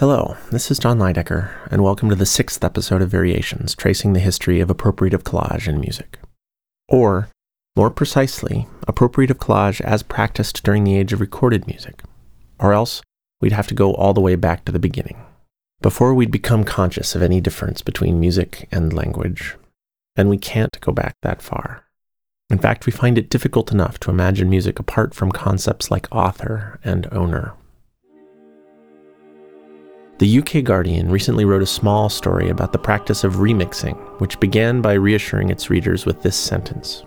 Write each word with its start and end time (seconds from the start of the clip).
Hello, 0.00 0.38
this 0.50 0.70
is 0.70 0.78
Jon 0.78 0.98
Leidecker, 0.98 1.50
and 1.70 1.82
welcome 1.82 2.08
to 2.08 2.14
the 2.14 2.24
sixth 2.24 2.64
episode 2.64 3.02
of 3.02 3.10
Variations, 3.10 3.74
tracing 3.74 4.14
the 4.14 4.18
history 4.18 4.58
of 4.58 4.70
appropriative 4.70 5.24
collage 5.24 5.68
in 5.68 5.78
music. 5.78 6.18
Or, 6.88 7.28
more 7.76 7.90
precisely, 7.90 8.66
appropriative 8.88 9.36
collage 9.36 9.82
as 9.82 10.02
practiced 10.02 10.62
during 10.62 10.84
the 10.84 10.96
age 10.96 11.12
of 11.12 11.20
recorded 11.20 11.66
music. 11.66 12.02
Or 12.58 12.72
else, 12.72 13.02
we'd 13.42 13.52
have 13.52 13.66
to 13.66 13.74
go 13.74 13.92
all 13.92 14.14
the 14.14 14.22
way 14.22 14.36
back 14.36 14.64
to 14.64 14.72
the 14.72 14.78
beginning, 14.78 15.22
before 15.82 16.14
we'd 16.14 16.30
become 16.30 16.64
conscious 16.64 17.14
of 17.14 17.20
any 17.20 17.42
difference 17.42 17.82
between 17.82 18.18
music 18.18 18.68
and 18.72 18.94
language. 18.94 19.56
And 20.16 20.30
we 20.30 20.38
can't 20.38 20.80
go 20.80 20.92
back 20.92 21.12
that 21.20 21.42
far. 21.42 21.84
In 22.48 22.56
fact, 22.56 22.86
we 22.86 22.92
find 22.92 23.18
it 23.18 23.28
difficult 23.28 23.70
enough 23.70 24.00
to 24.00 24.10
imagine 24.10 24.48
music 24.48 24.78
apart 24.78 25.14
from 25.14 25.30
concepts 25.30 25.90
like 25.90 26.08
author 26.10 26.80
and 26.82 27.06
owner. 27.12 27.52
The 30.20 30.38
UK 30.40 30.64
Guardian 30.64 31.10
recently 31.10 31.46
wrote 31.46 31.62
a 31.62 31.66
small 31.66 32.10
story 32.10 32.50
about 32.50 32.72
the 32.72 32.78
practice 32.78 33.24
of 33.24 33.36
remixing, 33.36 33.96
which 34.20 34.38
began 34.38 34.82
by 34.82 34.92
reassuring 34.92 35.48
its 35.48 35.70
readers 35.70 36.04
with 36.04 36.20
this 36.20 36.36
sentence 36.36 37.04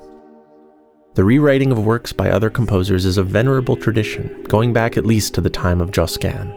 The 1.14 1.24
rewriting 1.24 1.72
of 1.72 1.86
works 1.86 2.12
by 2.12 2.32
other 2.32 2.50
composers 2.50 3.06
is 3.06 3.20
a 3.20 3.24
venerable 3.24 3.76
tradition, 3.76 4.42
going 4.46 4.74
back 4.74 4.98
at 4.98 5.06
least 5.06 5.36
to 5.36 5.42
the 5.42 5.50
time 5.52 5.80
of 5.80 5.92
Josquin. 5.92 6.52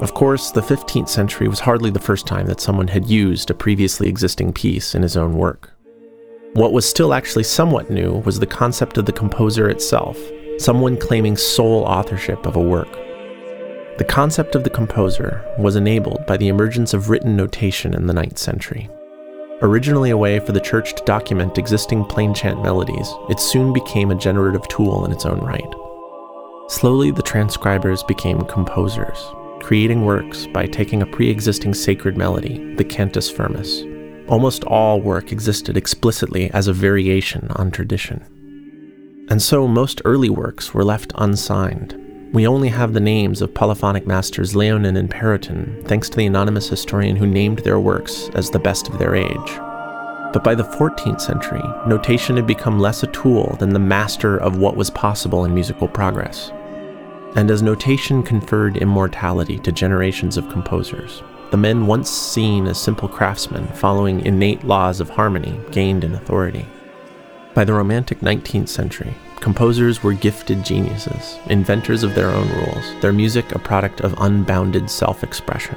Of 0.00 0.12
course, 0.12 0.50
the 0.50 0.60
15th 0.60 1.08
century 1.08 1.48
was 1.48 1.60
hardly 1.60 1.88
the 1.88 2.00
first 2.00 2.26
time 2.26 2.44
that 2.48 2.60
someone 2.60 2.88
had 2.88 3.08
used 3.08 3.50
a 3.50 3.54
previously 3.54 4.10
existing 4.10 4.52
piece 4.52 4.94
in 4.94 5.00
his 5.00 5.16
own 5.16 5.38
work. 5.38 5.72
What 6.52 6.74
was 6.74 6.86
still 6.86 7.14
actually 7.14 7.44
somewhat 7.44 7.88
new 7.88 8.18
was 8.26 8.38
the 8.38 8.46
concept 8.46 8.98
of 8.98 9.06
the 9.06 9.12
composer 9.12 9.70
itself, 9.70 10.18
someone 10.58 10.98
claiming 10.98 11.34
sole 11.34 11.84
authorship 11.84 12.44
of 12.44 12.56
a 12.56 12.62
work. 12.62 13.05
The 13.98 14.04
concept 14.04 14.54
of 14.54 14.62
the 14.62 14.68
composer 14.68 15.42
was 15.56 15.74
enabled 15.74 16.26
by 16.26 16.36
the 16.36 16.48
emergence 16.48 16.92
of 16.92 17.08
written 17.08 17.34
notation 17.34 17.94
in 17.94 18.06
the 18.06 18.12
9th 18.12 18.36
century. 18.36 18.90
Originally 19.62 20.10
a 20.10 20.16
way 20.18 20.38
for 20.38 20.52
the 20.52 20.60
church 20.60 20.94
to 20.94 21.04
document 21.04 21.56
existing 21.56 22.04
plain 22.04 22.34
chant 22.34 22.62
melodies, 22.62 23.10
it 23.30 23.40
soon 23.40 23.72
became 23.72 24.10
a 24.10 24.14
generative 24.14 24.68
tool 24.68 25.06
in 25.06 25.12
its 25.12 25.24
own 25.24 25.40
right. 25.40 25.74
Slowly, 26.68 27.10
the 27.10 27.22
transcribers 27.22 28.02
became 28.02 28.42
composers, 28.42 29.18
creating 29.60 30.04
works 30.04 30.46
by 30.46 30.66
taking 30.66 31.00
a 31.00 31.06
pre 31.06 31.30
existing 31.30 31.72
sacred 31.72 32.18
melody, 32.18 32.74
the 32.74 32.84
cantus 32.84 33.30
firmus. 33.30 33.82
Almost 34.28 34.64
all 34.64 35.00
work 35.00 35.32
existed 35.32 35.78
explicitly 35.78 36.50
as 36.50 36.68
a 36.68 36.74
variation 36.74 37.48
on 37.56 37.70
tradition. 37.70 38.20
And 39.30 39.40
so 39.40 39.66
most 39.66 40.02
early 40.04 40.28
works 40.28 40.74
were 40.74 40.84
left 40.84 41.12
unsigned, 41.14 42.05
we 42.36 42.46
only 42.46 42.68
have 42.68 42.92
the 42.92 43.00
names 43.00 43.40
of 43.40 43.54
polyphonic 43.54 44.06
masters 44.06 44.52
Léonin 44.52 44.98
and 44.98 45.10
Pérotin, 45.10 45.82
thanks 45.88 46.10
to 46.10 46.18
the 46.18 46.26
anonymous 46.26 46.68
historian 46.68 47.16
who 47.16 47.26
named 47.26 47.60
their 47.60 47.80
works 47.80 48.28
as 48.34 48.50
the 48.50 48.58
best 48.58 48.88
of 48.88 48.98
their 48.98 49.14
age. 49.14 49.56
But 50.34 50.44
by 50.44 50.54
the 50.54 50.64
14th 50.64 51.22
century, 51.22 51.62
notation 51.86 52.36
had 52.36 52.46
become 52.46 52.78
less 52.78 53.02
a 53.02 53.06
tool 53.06 53.56
than 53.58 53.70
the 53.70 53.78
master 53.78 54.36
of 54.36 54.58
what 54.58 54.76
was 54.76 54.90
possible 54.90 55.46
in 55.46 55.54
musical 55.54 55.88
progress. 55.88 56.50
And 57.36 57.50
as 57.50 57.62
notation 57.62 58.22
conferred 58.22 58.76
immortality 58.76 59.58
to 59.60 59.72
generations 59.72 60.36
of 60.36 60.50
composers, 60.50 61.22
the 61.52 61.56
men 61.56 61.86
once 61.86 62.10
seen 62.10 62.66
as 62.66 62.78
simple 62.78 63.08
craftsmen 63.08 63.66
following 63.68 64.20
innate 64.26 64.62
laws 64.62 65.00
of 65.00 65.08
harmony 65.08 65.58
gained 65.70 66.04
in 66.04 66.14
authority. 66.14 66.66
By 67.54 67.64
the 67.64 67.72
Romantic 67.72 68.20
19th 68.20 68.68
century, 68.68 69.14
Composers 69.40 70.02
were 70.02 70.14
gifted 70.14 70.64
geniuses, 70.64 71.38
inventors 71.46 72.02
of 72.02 72.14
their 72.14 72.30
own 72.30 72.48
rules, 72.48 73.00
their 73.00 73.12
music 73.12 73.52
a 73.52 73.58
product 73.58 74.00
of 74.00 74.14
unbounded 74.18 74.90
self 74.90 75.22
expression. 75.22 75.76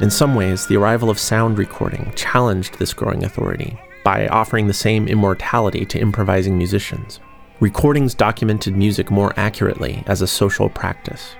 In 0.00 0.10
some 0.10 0.34
ways, 0.34 0.66
the 0.66 0.76
arrival 0.76 1.10
of 1.10 1.18
sound 1.18 1.58
recording 1.58 2.12
challenged 2.16 2.78
this 2.78 2.94
growing 2.94 3.24
authority 3.24 3.78
by 4.02 4.26
offering 4.28 4.66
the 4.66 4.72
same 4.72 5.06
immortality 5.08 5.84
to 5.84 6.00
improvising 6.00 6.56
musicians. 6.56 7.20
Recordings 7.60 8.14
documented 8.14 8.74
music 8.74 9.10
more 9.10 9.34
accurately 9.36 10.02
as 10.06 10.22
a 10.22 10.26
social 10.26 10.70
practice. 10.70 11.34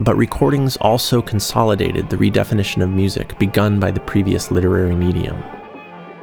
But 0.00 0.16
recordings 0.16 0.78
also 0.78 1.20
consolidated 1.20 2.08
the 2.08 2.16
redefinition 2.16 2.82
of 2.82 2.88
music 2.88 3.38
begun 3.38 3.78
by 3.78 3.90
the 3.90 4.00
previous 4.00 4.50
literary 4.50 4.94
medium. 4.94 5.42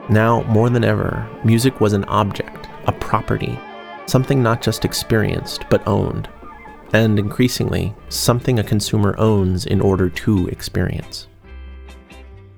Now, 0.09 0.41
more 0.43 0.69
than 0.69 0.83
ever, 0.83 1.29
music 1.43 1.81
was 1.81 1.93
an 1.93 2.05
object, 2.05 2.67
a 2.87 2.91
property, 2.91 3.59
something 4.05 4.41
not 4.41 4.61
just 4.61 4.85
experienced, 4.85 5.65
but 5.69 5.87
owned, 5.87 6.29
and 6.93 7.19
increasingly, 7.19 7.93
something 8.09 8.59
a 8.59 8.63
consumer 8.63 9.15
owns 9.17 9.65
in 9.65 9.81
order 9.81 10.09
to 10.09 10.47
experience. 10.47 11.27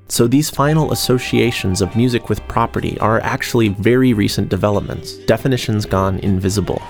So 0.10 0.26
these 0.26 0.50
final 0.50 0.94
associations 0.94 1.82
of 1.82 1.96
music 1.96 2.30
with 2.30 2.48
property 2.48 2.98
are 3.00 3.20
actually 3.22 3.70
very 3.70 4.14
recent 4.14 4.48
developments, 4.48 5.18
definitions 5.26 5.86
gone 5.86 6.20
invisible. 6.20 6.82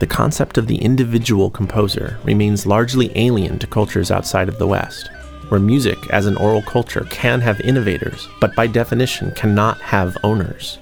The 0.00 0.08
concept 0.08 0.58
of 0.58 0.66
the 0.66 0.78
individual 0.78 1.50
composer 1.50 2.18
remains 2.24 2.66
largely 2.66 3.12
alien 3.14 3.60
to 3.60 3.68
cultures 3.68 4.10
outside 4.10 4.48
of 4.48 4.58
the 4.58 4.66
West, 4.66 5.08
where 5.50 5.60
music 5.60 5.98
as 6.10 6.26
an 6.26 6.36
oral 6.38 6.62
culture 6.62 7.06
can 7.10 7.40
have 7.40 7.60
innovators, 7.60 8.26
but 8.40 8.56
by 8.56 8.66
definition 8.66 9.30
cannot 9.32 9.80
have 9.80 10.16
owners. 10.24 10.78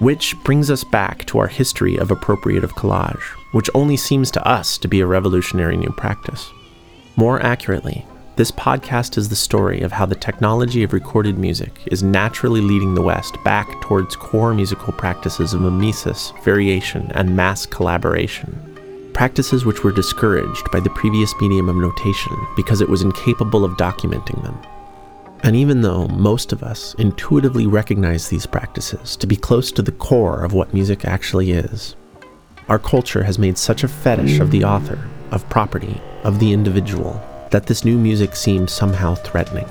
Which 0.00 0.34
brings 0.44 0.70
us 0.70 0.82
back 0.82 1.26
to 1.26 1.38
our 1.40 1.46
history 1.46 1.98
of 1.98 2.08
appropriative 2.08 2.72
collage, 2.72 3.20
which 3.52 3.68
only 3.74 3.98
seems 3.98 4.30
to 4.30 4.48
us 4.48 4.78
to 4.78 4.88
be 4.88 5.00
a 5.00 5.06
revolutionary 5.06 5.76
new 5.76 5.90
practice. 5.90 6.48
More 7.16 7.38
accurately, 7.42 8.06
this 8.36 8.50
podcast 8.50 9.18
is 9.18 9.28
the 9.28 9.36
story 9.36 9.82
of 9.82 9.92
how 9.92 10.06
the 10.06 10.14
technology 10.14 10.82
of 10.82 10.94
recorded 10.94 11.36
music 11.36 11.80
is 11.84 12.02
naturally 12.02 12.62
leading 12.62 12.94
the 12.94 13.02
West 13.02 13.36
back 13.44 13.68
towards 13.82 14.16
core 14.16 14.54
musical 14.54 14.94
practices 14.94 15.52
of 15.52 15.60
mimesis, 15.60 16.32
variation, 16.42 17.12
and 17.12 17.36
mass 17.36 17.66
collaboration. 17.66 19.10
Practices 19.12 19.66
which 19.66 19.84
were 19.84 19.92
discouraged 19.92 20.70
by 20.70 20.80
the 20.80 20.88
previous 20.88 21.34
medium 21.42 21.68
of 21.68 21.76
notation 21.76 22.34
because 22.56 22.80
it 22.80 22.88
was 22.88 23.02
incapable 23.02 23.66
of 23.66 23.72
documenting 23.72 24.42
them. 24.42 24.58
And 25.42 25.56
even 25.56 25.80
though 25.80 26.06
most 26.08 26.52
of 26.52 26.62
us 26.62 26.94
intuitively 26.94 27.66
recognize 27.66 28.28
these 28.28 28.46
practices 28.46 29.16
to 29.16 29.26
be 29.26 29.36
close 29.36 29.72
to 29.72 29.82
the 29.82 29.92
core 29.92 30.44
of 30.44 30.52
what 30.52 30.74
music 30.74 31.04
actually 31.04 31.52
is, 31.52 31.96
our 32.68 32.78
culture 32.78 33.24
has 33.24 33.38
made 33.38 33.56
such 33.56 33.82
a 33.82 33.88
fetish 33.88 34.38
of 34.38 34.50
the 34.50 34.64
author, 34.64 34.98
of 35.30 35.48
property, 35.48 36.00
of 36.24 36.38
the 36.38 36.52
individual, 36.52 37.20
that 37.50 37.66
this 37.66 37.84
new 37.84 37.98
music 37.98 38.36
seems 38.36 38.70
somehow 38.70 39.14
threatening. 39.14 39.66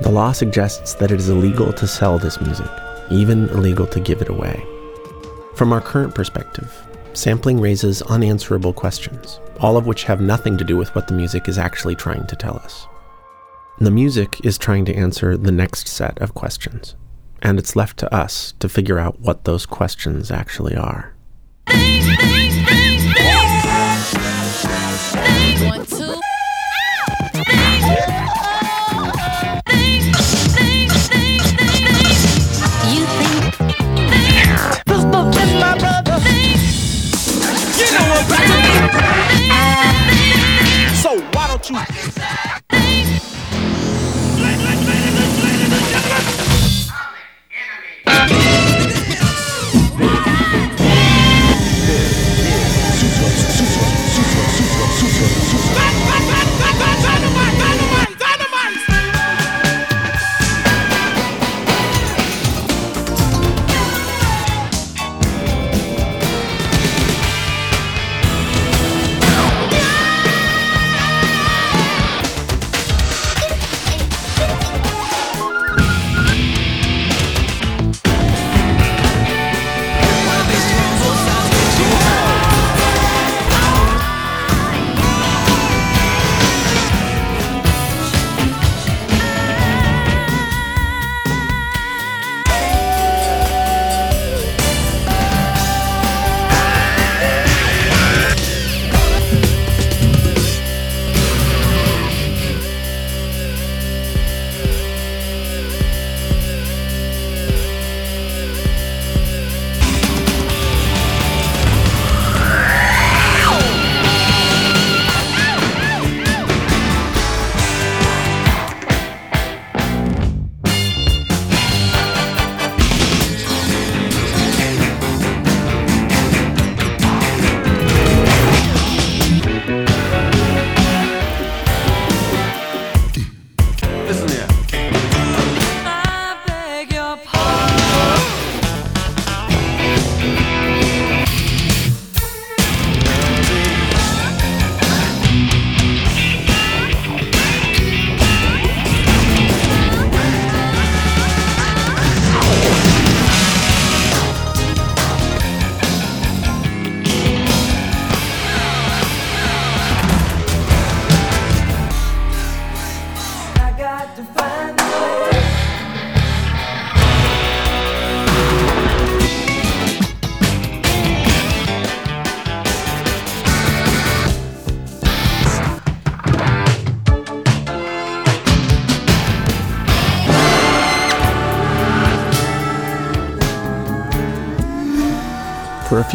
The 0.00 0.10
law 0.10 0.32
suggests 0.32 0.94
that 0.94 1.10
it 1.10 1.18
is 1.18 1.28
illegal 1.28 1.72
to 1.72 1.86
sell 1.86 2.18
this 2.18 2.40
music, 2.40 2.70
even 3.10 3.48
illegal 3.48 3.86
to 3.88 4.00
give 4.00 4.22
it 4.22 4.28
away. 4.28 4.64
From 5.56 5.72
our 5.72 5.80
current 5.80 6.14
perspective, 6.14 6.72
sampling 7.12 7.60
raises 7.60 8.02
unanswerable 8.02 8.72
questions, 8.72 9.40
all 9.60 9.76
of 9.76 9.86
which 9.86 10.04
have 10.04 10.20
nothing 10.20 10.56
to 10.58 10.64
do 10.64 10.76
with 10.76 10.94
what 10.94 11.08
the 11.08 11.14
music 11.14 11.48
is 11.48 11.58
actually 11.58 11.96
trying 11.96 12.26
to 12.28 12.36
tell 12.36 12.56
us. 12.56 12.86
The 13.78 13.90
music 13.90 14.40
is 14.42 14.56
trying 14.56 14.86
to 14.86 14.94
answer 14.94 15.36
the 15.36 15.52
next 15.52 15.86
set 15.86 16.18
of 16.18 16.32
questions, 16.32 16.96
and 17.42 17.58
it's 17.58 17.76
left 17.76 17.98
to 17.98 18.14
us 18.14 18.54
to 18.58 18.70
figure 18.70 18.98
out 18.98 19.20
what 19.20 19.44
those 19.44 19.66
questions 19.66 20.30
actually 20.30 20.74
are. 20.74 21.14
One, 25.68 25.84
two. 25.84 26.15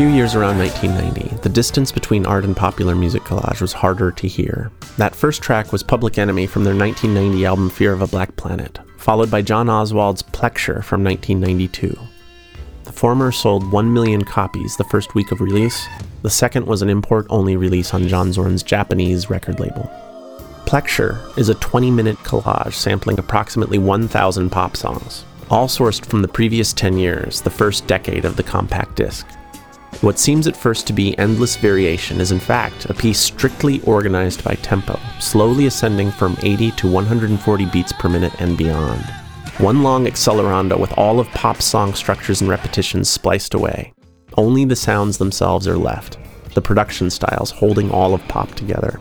Few 0.01 0.09
years 0.09 0.33
around 0.33 0.57
1990, 0.57 1.43
the 1.43 1.49
distance 1.49 1.91
between 1.91 2.25
art 2.25 2.43
and 2.43 2.57
popular 2.57 2.95
music 2.95 3.21
collage 3.21 3.61
was 3.61 3.71
harder 3.71 4.09
to 4.11 4.27
hear. 4.27 4.71
That 4.97 5.15
first 5.15 5.43
track 5.43 5.71
was 5.71 5.83
Public 5.83 6.17
Enemy 6.17 6.47
from 6.47 6.63
their 6.63 6.75
1990 6.75 7.45
album 7.45 7.69
Fear 7.69 7.93
of 7.93 8.01
a 8.01 8.07
Black 8.07 8.35
Planet, 8.35 8.79
followed 8.97 9.29
by 9.29 9.43
John 9.43 9.67
Oswald's 9.67 10.23
Plexure 10.23 10.83
from 10.83 11.03
1992. 11.03 11.95
The 12.85 12.91
former 12.91 13.31
sold 13.31 13.71
1 13.71 13.93
million 13.93 14.23
copies 14.23 14.75
the 14.75 14.85
first 14.85 15.13
week 15.13 15.31
of 15.31 15.39
release, 15.39 15.87
the 16.23 16.31
second 16.31 16.65
was 16.65 16.81
an 16.81 16.89
import 16.89 17.27
only 17.29 17.55
release 17.55 17.93
on 17.93 18.07
John 18.07 18.33
Zorn's 18.33 18.63
Japanese 18.63 19.29
record 19.29 19.59
label. 19.59 19.87
Plexure 20.65 21.37
is 21.37 21.49
a 21.49 21.53
20 21.53 21.91
minute 21.91 22.17
collage 22.23 22.73
sampling 22.73 23.19
approximately 23.19 23.77
1,000 23.77 24.49
pop 24.49 24.75
songs, 24.75 25.25
all 25.51 25.67
sourced 25.67 26.03
from 26.03 26.23
the 26.23 26.27
previous 26.27 26.73
10 26.73 26.97
years, 26.97 27.41
the 27.41 27.51
first 27.51 27.85
decade 27.85 28.25
of 28.25 28.35
the 28.35 28.41
compact 28.41 28.95
disc. 28.95 29.27
What 30.01 30.17
seems 30.17 30.47
at 30.47 30.57
first 30.57 30.87
to 30.87 30.93
be 30.93 31.15
endless 31.19 31.55
variation 31.55 32.19
is 32.19 32.31
in 32.31 32.39
fact 32.39 32.85
a 32.85 32.93
piece 32.93 33.19
strictly 33.19 33.81
organized 33.81 34.43
by 34.43 34.55
tempo, 34.55 34.99
slowly 35.19 35.67
ascending 35.67 36.09
from 36.09 36.35
80 36.41 36.71
to 36.71 36.91
140 36.91 37.65
beats 37.67 37.93
per 37.93 38.09
minute 38.09 38.33
and 38.39 38.57
beyond. 38.57 39.03
One 39.59 39.83
long 39.83 40.07
accelerando 40.07 40.79
with 40.79 40.91
all 40.97 41.19
of 41.19 41.27
pop 41.29 41.61
song 41.61 41.93
structures 41.93 42.41
and 42.41 42.49
repetitions 42.49 43.11
spliced 43.11 43.53
away. 43.53 43.93
Only 44.37 44.65
the 44.65 44.75
sounds 44.75 45.19
themselves 45.19 45.67
are 45.67 45.77
left, 45.77 46.17
the 46.55 46.63
production 46.63 47.11
styles 47.11 47.51
holding 47.51 47.91
all 47.91 48.15
of 48.15 48.27
pop 48.27 48.55
together. 48.55 48.99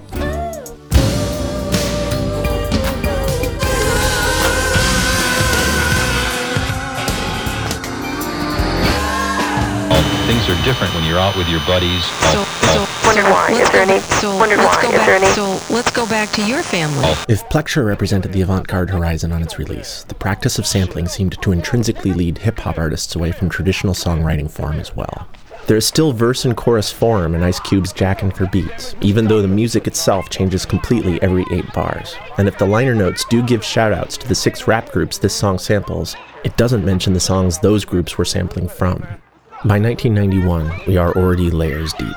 Different 10.80 10.94
when 10.94 11.10
you're 11.10 11.18
out 11.18 11.36
with 11.36 11.48
your 11.48 11.60
buddies. 11.66 12.04
So, 12.32 12.44
so, 12.72 12.86
wondered 13.04 13.24
why. 13.24 13.50
Is 13.52 13.70
there 13.70 13.82
any? 13.82 14.00
So, 14.00 14.34
wondered 14.36 14.58
why. 14.58 14.82
Is 14.84 15.06
there 15.06 15.16
any? 15.16 15.26
So 15.26 15.60
let's 15.68 15.90
go 15.90 16.06
back 16.06 16.30
to 16.32 16.46
your 16.46 16.62
family. 16.62 17.02
Oh. 17.02 17.24
If 17.28 17.46
Plexure 17.50 17.84
represented 17.84 18.32
the 18.32 18.40
avant-garde 18.40 18.90
horizon 18.90 19.32
on 19.32 19.42
its 19.42 19.58
release, 19.58 20.04
the 20.04 20.14
practice 20.14 20.58
of 20.58 20.66
sampling 20.66 21.06
seemed 21.06 21.40
to 21.42 21.52
intrinsically 21.52 22.12
lead 22.12 22.38
hip-hop 22.38 22.78
artists 22.78 23.14
away 23.14 23.32
from 23.32 23.50
traditional 23.50 23.92
songwriting 23.92 24.50
form 24.50 24.80
as 24.80 24.96
well. 24.96 25.28
There 25.66 25.76
is 25.76 25.86
still 25.86 26.12
verse 26.12 26.46
and 26.46 26.56
chorus 26.56 26.90
form 26.90 27.34
in 27.34 27.42
Ice 27.42 27.60
Cube's 27.60 27.92
Jackin' 27.92 28.30
for 28.30 28.46
Beats, 28.46 28.96
even 29.02 29.26
though 29.26 29.42
the 29.42 29.48
music 29.48 29.86
itself 29.86 30.30
changes 30.30 30.64
completely 30.64 31.20
every 31.22 31.44
eight 31.52 31.70
bars. 31.74 32.16
And 32.38 32.48
if 32.48 32.56
the 32.56 32.66
liner 32.66 32.94
notes 32.94 33.26
do 33.28 33.42
give 33.42 33.60
shoutouts 33.60 34.16
to 34.18 34.28
the 34.28 34.34
six 34.34 34.66
rap 34.66 34.90
groups 34.90 35.18
this 35.18 35.34
song 35.34 35.58
samples, 35.58 36.16
it 36.42 36.56
doesn't 36.56 36.86
mention 36.86 37.12
the 37.12 37.20
songs 37.20 37.58
those 37.58 37.84
groups 37.84 38.16
were 38.16 38.24
sampling 38.24 38.68
from. 38.68 39.06
By 39.62 39.78
1991, 39.78 40.86
we 40.86 40.96
are 40.96 41.12
already 41.14 41.50
layers 41.50 41.92
deep. 41.92 42.16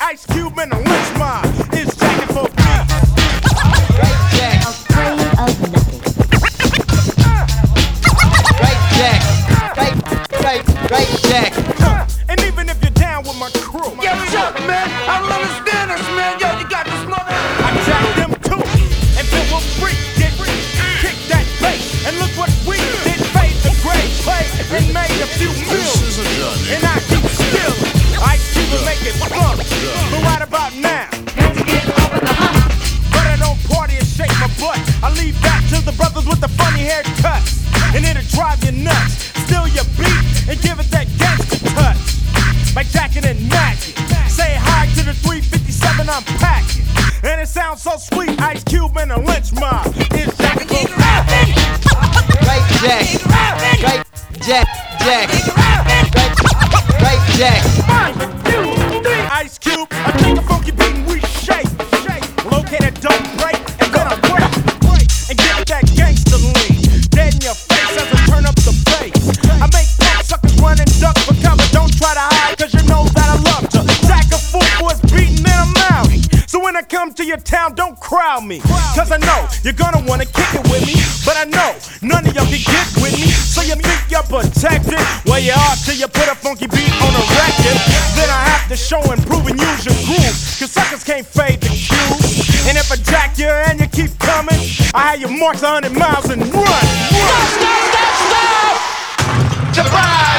Ice 0.00 0.24
Cube 0.24 0.58
and 0.58 0.72
the 0.72 0.76
Lench 0.76 1.18
Mob 1.18 1.44
is 1.74 1.94
jacking 1.96 2.32
for 2.32 2.48
Right 4.00 4.16
Afraid 4.64 5.20
of 5.36 5.60
nothing. 5.68 6.00
Right 8.56 8.80
Jack. 8.96 9.20
Right, 9.76 9.96
right, 10.40 10.64
right 10.90 11.10
Jack. 11.28 11.52
and 12.30 12.40
even 12.40 12.70
if 12.70 12.80
you're 12.82 12.90
down 12.92 13.24
with 13.24 13.38
my 13.38 13.50
crew. 13.60 13.92
Yo, 14.00 14.08
Chuck, 14.32 14.56
man, 14.64 14.88
I 15.12 15.20
don't 15.20 15.30
understand 15.30 15.90
this, 15.90 16.00
man. 16.16 16.40
Yo, 16.40 16.58
you 16.58 16.66
got 16.70 16.86
this 16.86 17.04
mother. 17.04 17.36
I 17.36 17.82
jacked 17.84 18.19
and 24.72 24.86
made 24.94 25.18
a 25.18 25.26
few 25.34 25.50
million. 25.66 26.54
And 26.70 26.82
I 26.86 27.02
keep 27.10 27.26
still. 27.26 27.74
Ice 28.22 28.54
Cube 28.54 28.70
will 28.70 28.84
make 28.86 29.02
it 29.02 29.18
fun. 29.18 29.58
But 29.58 30.22
right 30.22 30.42
about 30.42 30.74
now. 30.78 31.10
But 33.10 33.24
I 33.26 33.36
don't 33.38 33.58
party 33.66 33.96
and 33.98 34.06
shake 34.06 34.30
my 34.38 34.46
butt. 34.62 34.78
I 35.02 35.10
leave 35.18 35.34
that 35.42 35.66
to 35.74 35.82
the 35.84 35.92
brothers 35.92 36.26
with 36.26 36.40
the 36.40 36.48
funny 36.54 36.86
haircuts. 36.86 37.66
And 37.94 38.06
it'll 38.06 38.22
drive 38.30 38.62
you 38.62 38.70
nuts. 38.70 39.34
Steal 39.42 39.66
your 39.74 39.86
beat 39.98 40.22
and 40.46 40.60
give 40.62 40.78
it 40.78 40.86
that 40.94 41.10
gangster 41.18 41.58
touch. 41.74 41.98
Like 42.76 42.86
jacking 42.90 43.26
and 43.26 43.42
Magic. 43.50 43.98
Say 44.30 44.54
hi 44.54 44.86
to 44.94 45.02
the 45.02 45.14
357 45.14 46.08
I'm 46.08 46.22
packing. 46.38 46.86
And 47.26 47.40
it 47.40 47.48
sounds 47.48 47.82
so 47.82 47.96
sweet. 47.98 48.40
Ice 48.40 48.62
Cube 48.62 48.96
and 48.98 49.10
a 49.10 49.16
Lench 49.18 49.50
Mob. 49.58 49.86
Is 50.14 50.30
jacking 50.38 50.86
Right, 52.46 52.64
Jack. 52.80 53.26
Right, 53.82 54.09
Jack. 54.42 54.66
Jack. 55.00 55.28
Right. 55.56 56.40
Right, 57.02 57.20
Jack. 57.36 57.62
One, 57.88 58.14
two, 58.44 59.02
three. 59.02 59.20
Ice 59.30 59.58
Cube, 59.58 59.88
I 59.90 60.12
take 60.12 60.38
a 60.38 60.42
funky 60.42 60.70
beat 60.70 60.99
your 77.30 77.38
town, 77.38 77.76
don't 77.76 77.94
crowd 78.00 78.44
me. 78.44 78.58
Cause 78.98 79.14
I 79.14 79.18
know 79.22 79.46
you're 79.62 79.78
gonna 79.78 80.02
wanna 80.10 80.26
kick 80.26 80.50
it 80.50 80.66
with 80.66 80.82
me. 80.82 80.98
But 81.22 81.38
I 81.38 81.46
know 81.46 81.78
none 82.02 82.26
of 82.26 82.34
y'all 82.34 82.50
can 82.50 82.58
get 82.58 82.90
with 82.98 83.14
me. 83.14 83.30
So 83.30 83.62
you 83.62 83.78
think 83.78 84.02
you're 84.10 84.26
protected? 84.26 84.98
Well, 85.24 85.38
you 85.38 85.54
are 85.54 85.76
till 85.86 85.94
you 85.94 86.10
put 86.10 86.26
a 86.26 86.34
funky 86.34 86.66
beat 86.66 86.90
on 86.90 87.14
a 87.14 87.22
record. 87.38 87.78
Then 88.18 88.26
I 88.26 88.42
have 88.50 88.66
to 88.66 88.76
show 88.76 88.98
and 89.14 89.22
prove 89.30 89.46
and 89.46 89.54
use 89.54 89.86
your 89.86 89.94
groove. 90.10 90.34
Cause 90.58 90.74
suckers 90.74 91.04
can't 91.06 91.24
fade 91.24 91.62
the 91.62 91.70
cue. 91.70 92.18
And 92.66 92.74
if 92.74 92.90
I 92.90 92.98
jack 92.98 93.38
you 93.38 93.46
and 93.46 93.78
you 93.78 93.86
keep 93.86 94.10
coming, 94.18 94.58
I 94.92 95.14
have 95.14 95.20
you 95.22 95.30
march 95.30 95.62
100 95.62 95.94
miles 95.94 96.26
and 96.34 96.42
run. 96.50 96.66
run. 96.66 96.86
Stop, 97.14 97.46
stop, 97.54 98.10
stop, 99.78 99.86
nigga! 99.86 100.29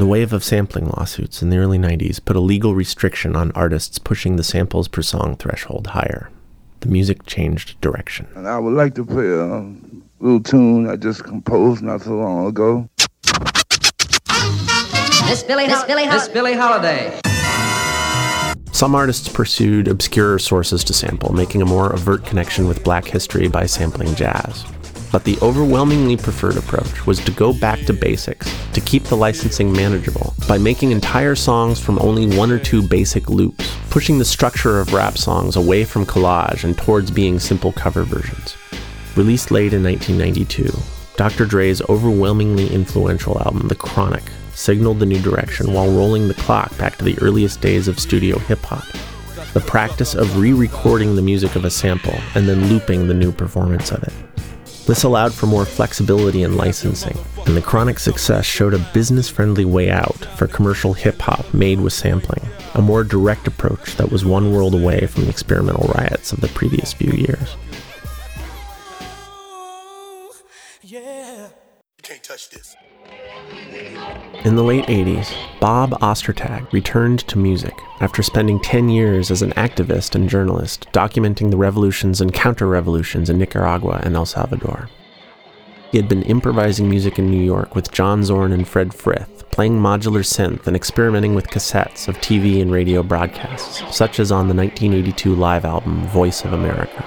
The 0.00 0.06
wave 0.06 0.32
of 0.32 0.42
sampling 0.42 0.86
lawsuits 0.86 1.42
in 1.42 1.50
the 1.50 1.58
early 1.58 1.78
90s 1.78 2.24
put 2.24 2.34
a 2.34 2.40
legal 2.40 2.74
restriction 2.74 3.36
on 3.36 3.52
artists 3.52 3.98
pushing 3.98 4.36
the 4.36 4.42
samples 4.42 4.88
per 4.88 5.02
song 5.02 5.36
threshold 5.36 5.88
higher. 5.88 6.30
The 6.80 6.88
music 6.88 7.26
changed 7.26 7.78
direction. 7.82 8.26
And 8.34 8.48
I 8.48 8.58
would 8.58 8.72
like 8.72 8.94
to 8.94 9.04
play 9.04 9.28
a 9.28 9.70
little 10.18 10.42
tune 10.42 10.88
I 10.88 10.96
just 10.96 11.22
composed 11.24 11.82
not 11.82 12.00
so 12.00 12.16
long 12.16 12.46
ago. 12.46 12.88
Miss 15.28 15.42
Billy, 15.42 15.66
Miss 15.66 15.84
Billy, 15.84 16.06
Miss 16.06 16.28
Billie 16.28 16.54
Holiday. 16.54 17.20
Some 18.72 18.94
artists 18.94 19.28
pursued 19.28 19.86
obscure 19.86 20.38
sources 20.38 20.82
to 20.84 20.94
sample, 20.94 21.34
making 21.34 21.60
a 21.60 21.66
more 21.66 21.92
overt 21.92 22.24
connection 22.24 22.66
with 22.66 22.82
black 22.84 23.04
history 23.04 23.48
by 23.48 23.66
sampling 23.66 24.14
jazz. 24.14 24.64
But 25.12 25.24
the 25.24 25.38
overwhelmingly 25.42 26.16
preferred 26.16 26.56
approach 26.56 27.06
was 27.06 27.18
to 27.24 27.32
go 27.32 27.52
back 27.52 27.80
to 27.86 27.92
basics, 27.92 28.48
to 28.72 28.80
keep 28.80 29.04
the 29.04 29.16
licensing 29.16 29.72
manageable, 29.72 30.34
by 30.46 30.56
making 30.56 30.92
entire 30.92 31.34
songs 31.34 31.80
from 31.80 31.98
only 31.98 32.36
one 32.36 32.52
or 32.52 32.58
two 32.58 32.80
basic 32.80 33.28
loops, 33.28 33.76
pushing 33.90 34.18
the 34.18 34.24
structure 34.24 34.78
of 34.78 34.92
rap 34.92 35.18
songs 35.18 35.56
away 35.56 35.84
from 35.84 36.06
collage 36.06 36.62
and 36.62 36.78
towards 36.78 37.10
being 37.10 37.40
simple 37.40 37.72
cover 37.72 38.04
versions. 38.04 38.56
Released 39.16 39.50
late 39.50 39.72
in 39.72 39.82
1992, 39.82 40.72
Dr. 41.16 41.44
Dre's 41.44 41.82
overwhelmingly 41.88 42.72
influential 42.72 43.38
album, 43.40 43.66
The 43.66 43.74
Chronic, 43.74 44.22
signaled 44.54 45.00
the 45.00 45.06
new 45.06 45.20
direction 45.20 45.72
while 45.72 45.90
rolling 45.90 46.28
the 46.28 46.34
clock 46.34 46.76
back 46.78 46.96
to 46.98 47.04
the 47.04 47.18
earliest 47.18 47.60
days 47.60 47.88
of 47.88 47.98
studio 47.98 48.38
hip 48.38 48.60
hop. 48.60 48.84
The 49.54 49.60
practice 49.60 50.14
of 50.14 50.38
re 50.38 50.52
recording 50.52 51.16
the 51.16 51.22
music 51.22 51.56
of 51.56 51.64
a 51.64 51.70
sample 51.70 52.14
and 52.36 52.48
then 52.48 52.68
looping 52.68 53.08
the 53.08 53.14
new 53.14 53.32
performance 53.32 53.90
of 53.90 54.04
it. 54.04 54.12
This 54.90 55.04
allowed 55.04 55.32
for 55.32 55.46
more 55.46 55.64
flexibility 55.64 56.42
in 56.42 56.56
licensing, 56.56 57.16
and 57.46 57.56
the 57.56 57.62
Chronic 57.62 58.00
success 58.00 58.44
showed 58.44 58.74
a 58.74 58.90
business 58.92 59.28
friendly 59.28 59.64
way 59.64 59.88
out 59.88 60.24
for 60.36 60.48
commercial 60.48 60.94
hip 60.94 61.20
hop 61.20 61.54
made 61.54 61.80
with 61.80 61.92
sampling, 61.92 62.42
a 62.74 62.82
more 62.82 63.04
direct 63.04 63.46
approach 63.46 63.94
that 63.98 64.10
was 64.10 64.24
one 64.24 64.52
world 64.52 64.74
away 64.74 65.06
from 65.06 65.22
the 65.22 65.30
experimental 65.30 65.86
riots 65.94 66.32
of 66.32 66.40
the 66.40 66.48
previous 66.48 66.92
few 66.92 67.12
years. 67.12 67.56
Yeah. 70.82 71.44
You 71.44 72.02
can't 72.02 72.24
touch 72.24 72.50
this. 72.50 72.74
In 74.44 74.56
the 74.56 74.64
late 74.64 74.86
80s, 74.86 75.32
Bob 75.60 75.90
Ostertag 76.00 76.72
returned 76.72 77.18
to 77.28 77.38
music 77.38 77.74
after 78.00 78.22
spending 78.22 78.58
10 78.60 78.88
years 78.88 79.30
as 79.30 79.42
an 79.42 79.52
activist 79.52 80.14
and 80.14 80.26
journalist 80.26 80.86
documenting 80.92 81.50
the 81.50 81.56
revolutions 81.58 82.22
and 82.22 82.32
counter 82.32 82.66
revolutions 82.66 83.28
in 83.28 83.36
Nicaragua 83.36 84.00
and 84.02 84.16
El 84.16 84.24
Salvador. 84.24 84.88
He 85.92 85.98
had 85.98 86.08
been 86.08 86.22
improvising 86.22 86.88
music 86.88 87.18
in 87.18 87.30
New 87.30 87.42
York 87.42 87.74
with 87.74 87.92
John 87.92 88.24
Zorn 88.24 88.52
and 88.52 88.66
Fred 88.66 88.94
Frith, 88.94 89.44
playing 89.50 89.78
modular 89.78 90.24
synth 90.24 90.66
and 90.66 90.74
experimenting 90.74 91.34
with 91.34 91.48
cassettes 91.48 92.08
of 92.08 92.16
TV 92.18 92.62
and 92.62 92.72
radio 92.72 93.02
broadcasts, 93.02 93.82
such 93.94 94.18
as 94.18 94.32
on 94.32 94.48
the 94.48 94.54
1982 94.54 95.34
live 95.34 95.66
album 95.66 96.06
Voice 96.06 96.42
of 96.42 96.54
America. 96.54 97.04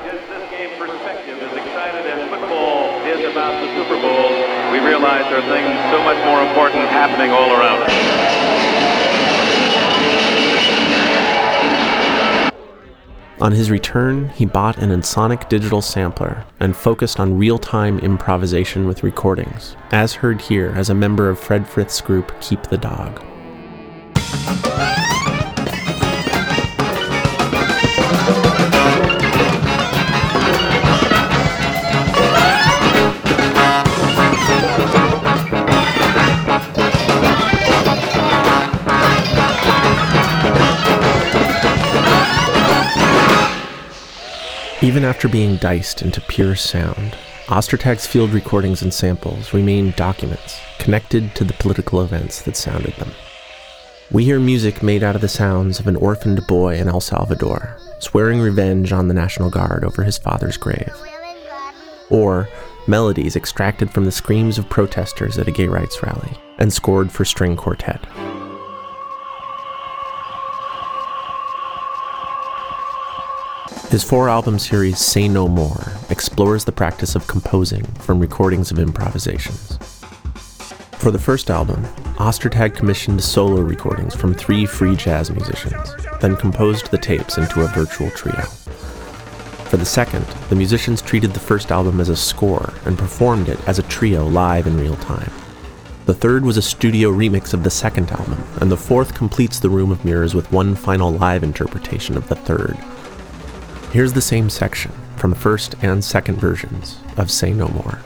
realize 4.84 5.24
there 5.32 5.40
are 5.40 5.50
things 5.50 5.74
so 5.92 6.04
much 6.04 6.18
more 6.26 6.44
important 6.44 6.88
happening 6.90 7.32
all 7.32 7.52
around 7.52 7.84
us. 7.84 8.13
On 13.42 13.52
his 13.52 13.72
return, 13.72 14.30
he 14.30 14.46
bought 14.46 14.78
an 14.78 14.90
Ensoniq 14.90 15.50
digital 15.50 15.82
sampler 15.82 16.46
and 16.60 16.76
focused 16.76 17.20
on 17.20 17.38
real 17.38 17.58
time 17.58 18.00
improvisation 18.00 18.88
with 18.88 19.04
recordings, 19.04 19.76
as 19.92 20.14
heard 20.14 20.42
here 20.42 20.74
as 20.76 20.90
a 20.90 20.96
member 20.96 21.30
of 21.30 21.40
Fred 21.40 21.68
Frith's 21.68 22.00
group 22.00 22.32
Keep 22.42 22.64
the 22.64 22.78
Dog. 22.78 23.24
Even 44.84 45.06
after 45.06 45.30
being 45.30 45.56
diced 45.56 46.02
into 46.02 46.20
pure 46.20 46.58
sound, 46.58 47.16
Ostertag's 47.48 48.06
field 48.06 48.32
recordings 48.32 48.82
and 48.82 48.94
samples 48.94 49.54
remain 49.54 49.92
documents 49.96 50.60
connected 50.78 51.34
to 51.36 51.46
the 51.46 51.54
political 51.54 52.02
events 52.02 52.42
that 52.42 52.58
sounded 52.58 52.94
them. 52.96 53.10
We 54.12 54.26
hear 54.26 54.42
music 54.42 54.84
made 54.84 55.02
out 55.02 55.16
of 55.16 55.22
the 55.22 55.30
sounds 55.30 55.80
of 55.80 55.88
an 55.88 55.96
orphaned 55.96 56.46
boy 56.48 56.76
in 56.76 56.90
El 56.90 57.00
Salvador, 57.00 57.78
swearing 58.00 58.42
revenge 58.42 58.92
on 58.92 59.08
the 59.08 59.14
National 59.14 59.50
Guard 59.50 59.86
over 59.86 60.04
his 60.04 60.18
father's 60.18 60.58
grave. 60.58 60.94
Or 62.10 62.50
melodies 62.86 63.38
extracted 63.38 63.90
from 63.90 64.04
the 64.04 64.12
screams 64.12 64.58
of 64.58 64.68
protesters 64.68 65.38
at 65.38 65.48
a 65.48 65.52
gay 65.52 65.70
rights 65.70 66.04
rally 66.04 66.38
and 66.58 66.74
scored 66.74 67.10
for 67.10 67.24
string 67.24 67.56
quartet. 67.56 68.06
His 73.94 74.04
four 74.04 74.28
album 74.28 74.58
series, 74.58 74.98
Say 74.98 75.28
No 75.28 75.48
More, 75.48 75.94
explores 76.10 76.66
the 76.66 76.72
practice 76.72 77.14
of 77.14 77.28
composing 77.28 77.84
from 78.00 78.20
recordings 78.20 78.72
of 78.72 78.80
improvisations. 78.80 79.78
For 80.94 81.12
the 81.12 81.20
first 81.20 81.52
album, 81.52 81.84
Ostertag 82.18 82.74
commissioned 82.74 83.24
solo 83.24 83.62
recordings 83.62 84.16
from 84.16 84.34
three 84.34 84.66
free 84.66 84.96
jazz 84.96 85.30
musicians, 85.30 85.94
then 86.22 86.36
composed 86.36 86.90
the 86.90 86.98
tapes 86.98 87.38
into 87.38 87.62
a 87.62 87.68
virtual 87.68 88.10
trio. 88.10 88.42
For 89.70 89.78
the 89.78 89.86
second, 89.86 90.26
the 90.50 90.56
musicians 90.56 91.00
treated 91.00 91.36
the 91.36 91.40
first 91.40 91.72
album 91.72 92.02
as 92.02 92.10
a 92.10 92.16
score 92.16 92.74
and 92.86 92.98
performed 92.98 93.48
it 93.48 93.60
as 93.68 93.78
a 93.78 93.84
trio 93.84 94.26
live 94.26 94.66
in 94.66 94.76
real 94.76 94.96
time. 94.96 95.32
The 96.08 96.16
third 96.16 96.44
was 96.44 96.58
a 96.58 96.64
studio 96.64 97.12
remix 97.12 97.54
of 97.54 97.64
the 97.64 97.70
second 97.70 98.10
album, 98.10 98.44
and 98.60 98.72
the 98.72 98.76
fourth 98.76 99.14
completes 99.14 99.60
the 99.60 99.70
Room 99.70 99.92
of 99.92 100.04
Mirrors 100.04 100.34
with 100.34 100.52
one 100.52 100.74
final 100.74 101.12
live 101.12 101.44
interpretation 101.44 102.18
of 102.18 102.28
the 102.28 102.36
third, 102.36 102.76
Here's 103.94 104.14
the 104.14 104.22
same 104.24 104.50
section 104.50 104.92
from 105.18 105.30
the 105.30 105.36
first 105.36 105.76
and 105.84 106.04
second 106.04 106.40
versions 106.40 106.98
of 107.16 107.30
Say 107.30 107.54
No 107.54 107.68
More. 107.68 108.00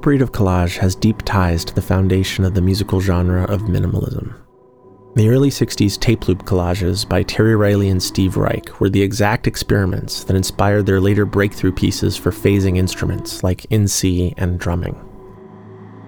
Appropriative 0.00 0.30
collage 0.30 0.78
has 0.78 0.94
deep 0.94 1.20
ties 1.26 1.62
to 1.62 1.74
the 1.74 1.82
foundation 1.82 2.42
of 2.42 2.54
the 2.54 2.62
musical 2.62 3.02
genre 3.02 3.44
of 3.44 3.64
minimalism. 3.64 4.34
The 5.14 5.28
early 5.28 5.50
60s 5.50 6.00
tape 6.00 6.26
loop 6.26 6.44
collages 6.44 7.06
by 7.06 7.22
Terry 7.22 7.54
Riley 7.54 7.90
and 7.90 8.02
Steve 8.02 8.38
Reich 8.38 8.80
were 8.80 8.88
the 8.88 9.02
exact 9.02 9.46
experiments 9.46 10.24
that 10.24 10.36
inspired 10.36 10.86
their 10.86 11.02
later 11.02 11.26
breakthrough 11.26 11.72
pieces 11.72 12.16
for 12.16 12.30
phasing 12.30 12.78
instruments 12.78 13.44
like 13.44 13.66
in 13.66 13.86
C 13.86 14.32
and 14.38 14.58
drumming. 14.58 14.98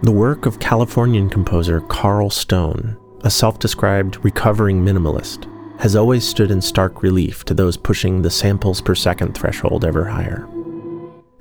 The 0.02 0.10
work 0.10 0.46
of 0.46 0.58
Californian 0.58 1.28
composer 1.28 1.82
Carl 1.82 2.30
Stone, 2.30 2.96
a 3.24 3.30
self 3.30 3.58
described 3.58 4.24
recovering 4.24 4.82
minimalist, 4.82 5.50
has 5.80 5.96
always 5.96 6.26
stood 6.26 6.50
in 6.50 6.62
stark 6.62 7.02
relief 7.02 7.44
to 7.44 7.52
those 7.52 7.76
pushing 7.76 8.22
the 8.22 8.30
samples 8.30 8.80
per 8.80 8.94
second 8.94 9.34
threshold 9.34 9.84
ever 9.84 10.06
higher. 10.06 10.48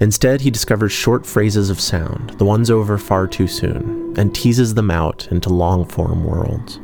Instead, 0.02 0.42
he 0.42 0.50
discovers 0.50 0.92
short 0.92 1.28
phrases 1.28 1.70
of 1.70 1.80
sound, 1.80 2.32
the 2.32 2.46
ones 2.46 2.72
over 2.72 2.98
far 2.98 3.28
too 3.28 3.48
soon, 3.48 4.14
and 4.18 4.34
teases 4.34 4.74
them 4.74 4.90
out 4.90 5.28
into 5.32 5.50
long 5.50 5.86
form 5.86 6.26
worlds. 6.26 6.80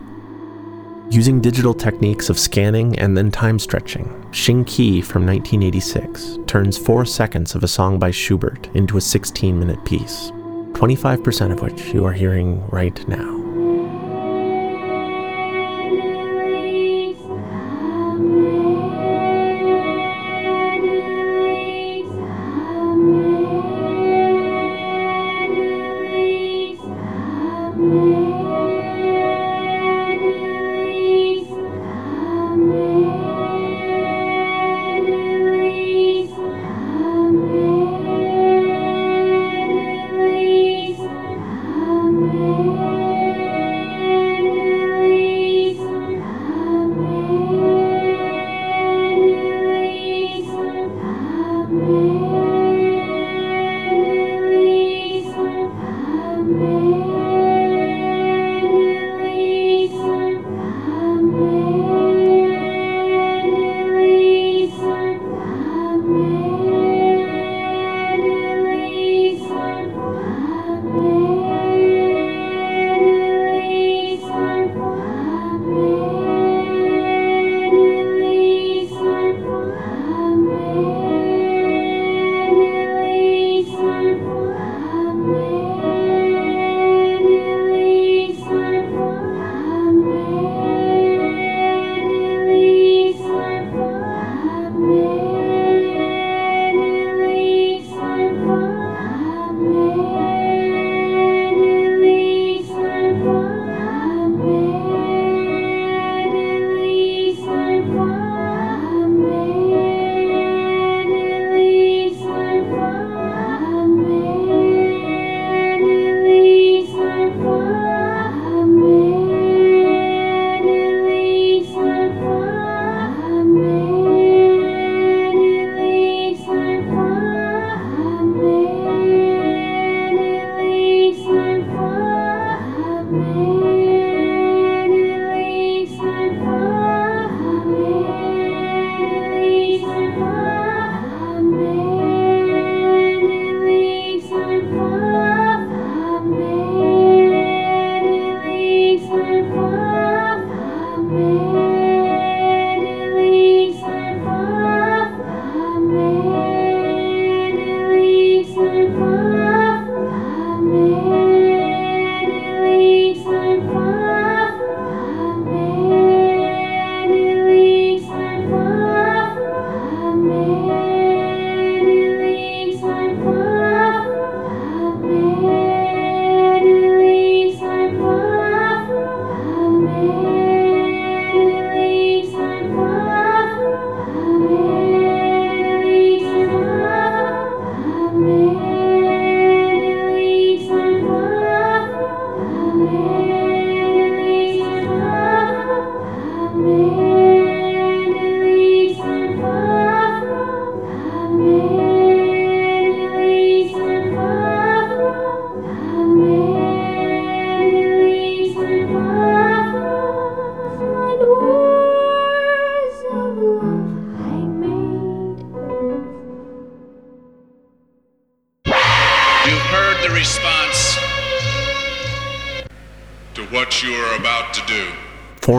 Using 1.09 1.41
digital 1.41 1.73
techniques 1.73 2.29
of 2.29 2.37
scanning 2.37 2.99
and 2.99 3.17
then 3.17 3.31
time 3.31 3.57
stretching, 3.57 4.23
Shing 4.31 4.63
Kee 4.65 5.01
from 5.01 5.25
1986 5.25 6.37
turns 6.45 6.77
four 6.77 7.05
seconds 7.05 7.55
of 7.55 7.63
a 7.63 7.67
song 7.67 7.97
by 7.97 8.11
Schubert 8.11 8.69
into 8.75 8.97
a 8.97 9.01
16 9.01 9.57
minute 9.57 9.83
piece, 9.83 10.29
25% 10.73 11.51
of 11.51 11.61
which 11.61 11.93
you 11.93 12.05
are 12.05 12.13
hearing 12.13 12.67
right 12.67 13.07
now. 13.07 13.36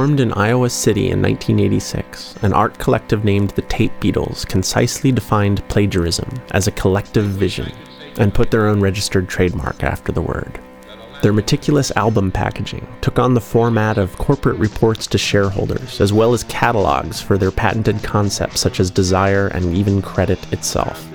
Formed 0.09 0.21
in 0.21 0.33
Iowa 0.33 0.71
City 0.71 1.11
in 1.11 1.21
1986, 1.21 2.37
an 2.41 2.55
art 2.55 2.79
collective 2.79 3.27
named 3.27 3.51
the 3.51 3.61
Tape 3.69 3.93
Beatles 4.01 4.49
concisely 4.49 5.13
defined 5.13 5.69
plagiarism 5.69 6.31
as 6.53 6.67
a 6.67 6.71
collective 6.71 7.27
vision 7.27 7.71
and 8.17 8.33
put 8.33 8.51
their 8.51 8.69
own 8.69 8.81
registered 8.81 9.29
trademark 9.29 9.85
after 9.85 10.11
the 10.11 10.23
word. 10.23 10.59
Their 11.21 11.35
meticulous 11.35 11.91
album 11.95 12.33
packaging 12.33 12.89
took 13.03 13.19
on 13.19 13.35
the 13.35 13.43
format 13.43 13.99
of 13.99 14.17
corporate 14.17 14.59
reports 14.59 15.07
to 15.09 15.19
shareholders, 15.19 16.01
as 16.01 16.11
well 16.11 16.33
as 16.33 16.43
catalogs 16.45 17.21
for 17.21 17.37
their 17.37 17.51
patented 17.51 18.03
concepts 18.03 18.63
such 18.63 18.81
as 18.81 18.91
desire 18.91 19.49
and 19.49 19.77
even 19.77 20.01
credit 20.01 20.41
itself. 20.55 21.07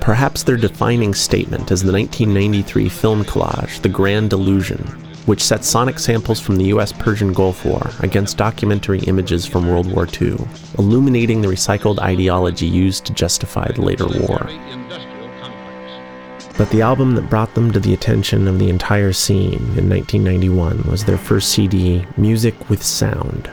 Perhaps 0.00 0.44
their 0.44 0.56
defining 0.56 1.12
statement 1.12 1.70
is 1.70 1.82
the 1.82 1.92
1993 1.92 2.88
film 2.88 3.24
collage, 3.24 3.82
The 3.82 3.90
Grand 3.90 4.32
Illusion, 4.32 5.06
which 5.28 5.44
set 5.44 5.62
sonic 5.62 5.98
samples 5.98 6.40
from 6.40 6.56
the 6.56 6.64
US 6.64 6.90
Persian 6.90 7.34
Gulf 7.34 7.66
War 7.66 7.90
against 8.00 8.38
documentary 8.38 9.00
images 9.00 9.44
from 9.44 9.68
World 9.68 9.92
War 9.92 10.08
II, 10.08 10.38
illuminating 10.78 11.42
the 11.42 11.48
recycled 11.48 11.98
ideology 11.98 12.64
used 12.64 13.04
to 13.04 13.12
justify 13.12 13.70
the 13.70 13.82
later 13.82 14.06
war. 14.06 14.48
But 16.56 16.70
the 16.70 16.80
album 16.80 17.14
that 17.14 17.28
brought 17.28 17.54
them 17.54 17.70
to 17.72 17.78
the 17.78 17.92
attention 17.92 18.48
of 18.48 18.58
the 18.58 18.70
entire 18.70 19.12
scene 19.12 19.60
in 19.76 19.90
1991 19.90 20.84
was 20.90 21.04
their 21.04 21.18
first 21.18 21.50
CD, 21.50 22.06
Music 22.16 22.70
with 22.70 22.82
Sound. 22.82 23.50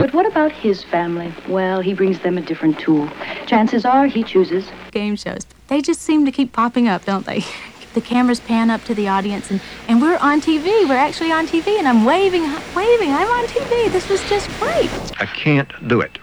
But 0.00 0.14
what 0.14 0.26
about 0.26 0.52
his 0.52 0.84
family? 0.84 1.34
Well, 1.48 1.80
he 1.80 1.92
brings 1.92 2.20
them 2.20 2.38
a 2.38 2.40
different 2.40 2.78
tool. 2.78 3.10
Chances 3.46 3.84
are 3.84 4.06
he 4.06 4.22
chooses 4.22 4.68
game 4.92 5.16
shows. 5.16 5.44
They 5.66 5.82
just 5.82 6.02
seem 6.02 6.24
to 6.24 6.30
keep 6.30 6.52
popping 6.52 6.86
up, 6.86 7.04
don't 7.04 7.26
they? 7.26 7.44
the 7.96 8.00
cameras 8.02 8.40
pan 8.40 8.68
up 8.68 8.84
to 8.84 8.94
the 8.94 9.08
audience 9.08 9.50
and, 9.50 9.58
and 9.88 10.02
we're 10.02 10.18
on 10.18 10.38
TV. 10.38 10.86
We're 10.86 10.98
actually 10.98 11.32
on 11.32 11.46
TV 11.46 11.78
and 11.78 11.88
I'm 11.88 12.04
waving, 12.04 12.42
waving. 12.74 13.10
I'm 13.10 13.30
on 13.30 13.46
TV. 13.46 13.90
This 13.90 14.10
was 14.10 14.22
just 14.28 14.50
great. 14.60 14.90
I 15.18 15.24
can't 15.24 15.72
do 15.88 16.02
it. 16.02 16.18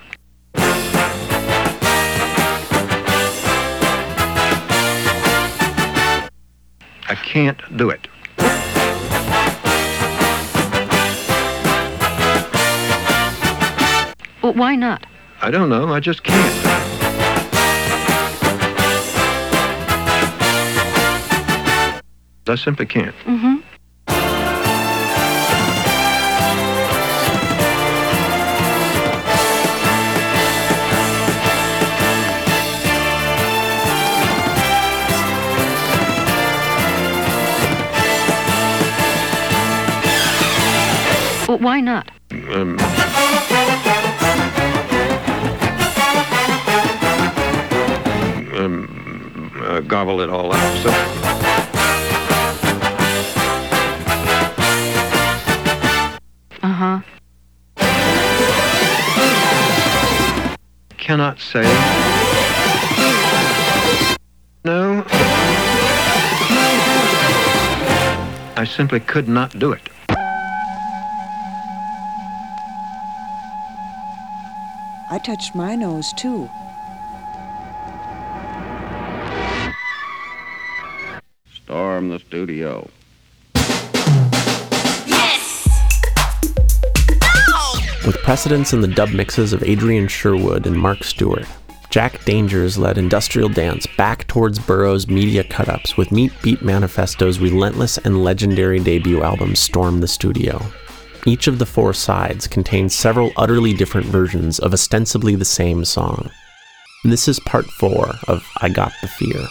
I 7.10 7.16
can't 7.16 7.60
do 7.76 7.90
it. 7.90 8.08
Well, 14.44 14.54
why 14.54 14.76
not? 14.76 15.08
I 15.42 15.50
don't 15.50 15.70
know. 15.70 15.92
I 15.92 16.00
just 16.00 16.22
can't. 16.22 16.73
I 22.46 22.56
simply 22.56 22.86
can't. 22.86 23.16
Mm-hmm. 23.26 23.62
Well, 41.48 41.60
why 41.60 41.80
not? 41.80 42.12
Um, 42.32 42.78
um, 48.58 49.52
uh, 49.64 49.80
gobble 49.82 50.20
it 50.20 50.30
all 50.30 50.52
up. 50.54 50.78
So. 50.84 51.63
Cannot 61.04 61.38
say. 61.38 61.64
No. 64.64 65.04
I 68.56 68.66
simply 68.66 69.02
could 69.02 69.28
not 69.28 69.60
do 69.60 69.74
it. 69.74 69.82
I 75.10 75.20
touched 75.26 75.54
my 75.54 75.76
nose 75.76 76.14
too. 76.14 76.50
Storm 81.54 82.08
the 82.08 82.20
studio. 82.20 82.90
With 88.06 88.22
precedence 88.22 88.74
in 88.74 88.82
the 88.82 88.88
dub 88.90 89.12
mixes 89.12 89.54
of 89.54 89.64
Adrian 89.64 90.10
Sherwood 90.10 90.68
and 90.68 90.78
Mark 90.78 91.06
Stewart, 91.06 91.46
Jack 91.90 92.26
Dangers 92.26 92.78
led 92.78 92.98
industrial 92.98 93.48
dance 93.48 93.88
back 93.96 94.28
towards 94.28 94.60
Burroughs' 94.60 95.08
media 95.08 95.42
cut-ups 95.46 95.96
with 95.96 96.12
Meat 96.12 96.34
Beat 96.42 96.62
Manifesto's 96.62 97.40
relentless 97.40 97.98
and 98.00 98.22
legendary 98.22 98.80
debut 98.80 99.24
album 99.24 99.56
Storm 99.56 100.02
the 100.02 100.08
Studio. 100.10 100.62
Each 101.26 101.48
of 101.48 101.60
the 101.60 101.66
four 101.66 101.94
sides 101.94 102.46
contains 102.46 102.94
several 102.94 103.32
utterly 103.38 103.74
different 103.74 104.08
versions 104.08 104.60
of 104.60 104.74
ostensibly 104.74 105.36
the 105.36 105.46
same 105.46 105.86
song. 105.86 106.30
This 107.06 107.30
is 107.30 107.40
part 107.40 107.66
four 107.66 108.16
of 108.28 108.46
I 108.60 108.68
Got 108.68 108.92
the 109.02 109.08
Fear. 109.08 109.48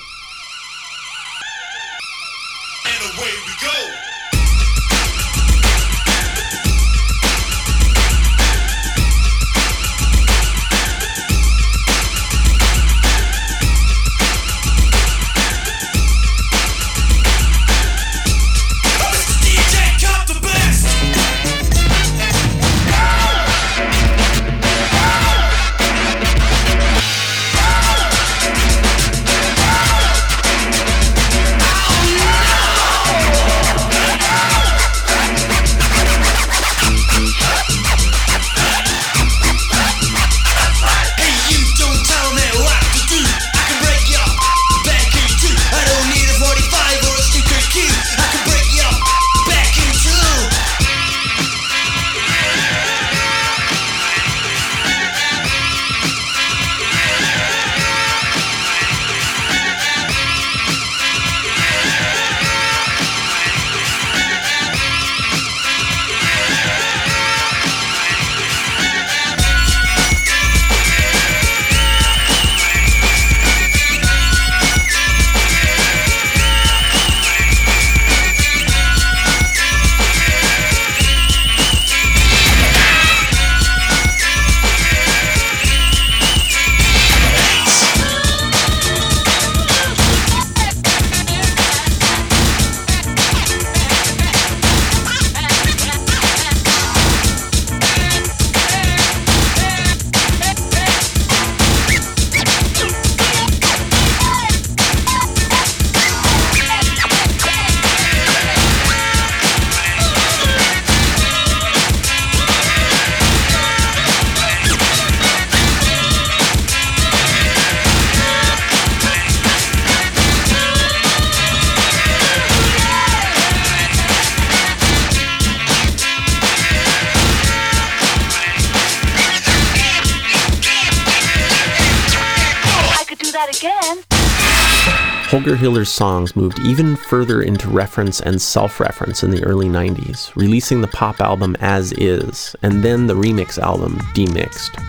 Holger 135.52 135.64
Hiller's 135.64 135.90
songs 135.90 136.34
moved 136.34 136.60
even 136.60 136.96
further 136.96 137.42
into 137.42 137.68
reference 137.68 138.20
and 138.20 138.40
self 138.40 138.80
reference 138.80 139.22
in 139.22 139.30
the 139.30 139.44
early 139.44 139.68
90s, 139.68 140.34
releasing 140.34 140.80
the 140.80 140.88
pop 140.88 141.20
album 141.20 141.56
As 141.60 141.92
Is, 141.92 142.56
and 142.62 142.82
then 142.82 143.06
the 143.06 143.12
remix 143.12 143.58
album 143.58 143.98
Demixed. 144.14 144.80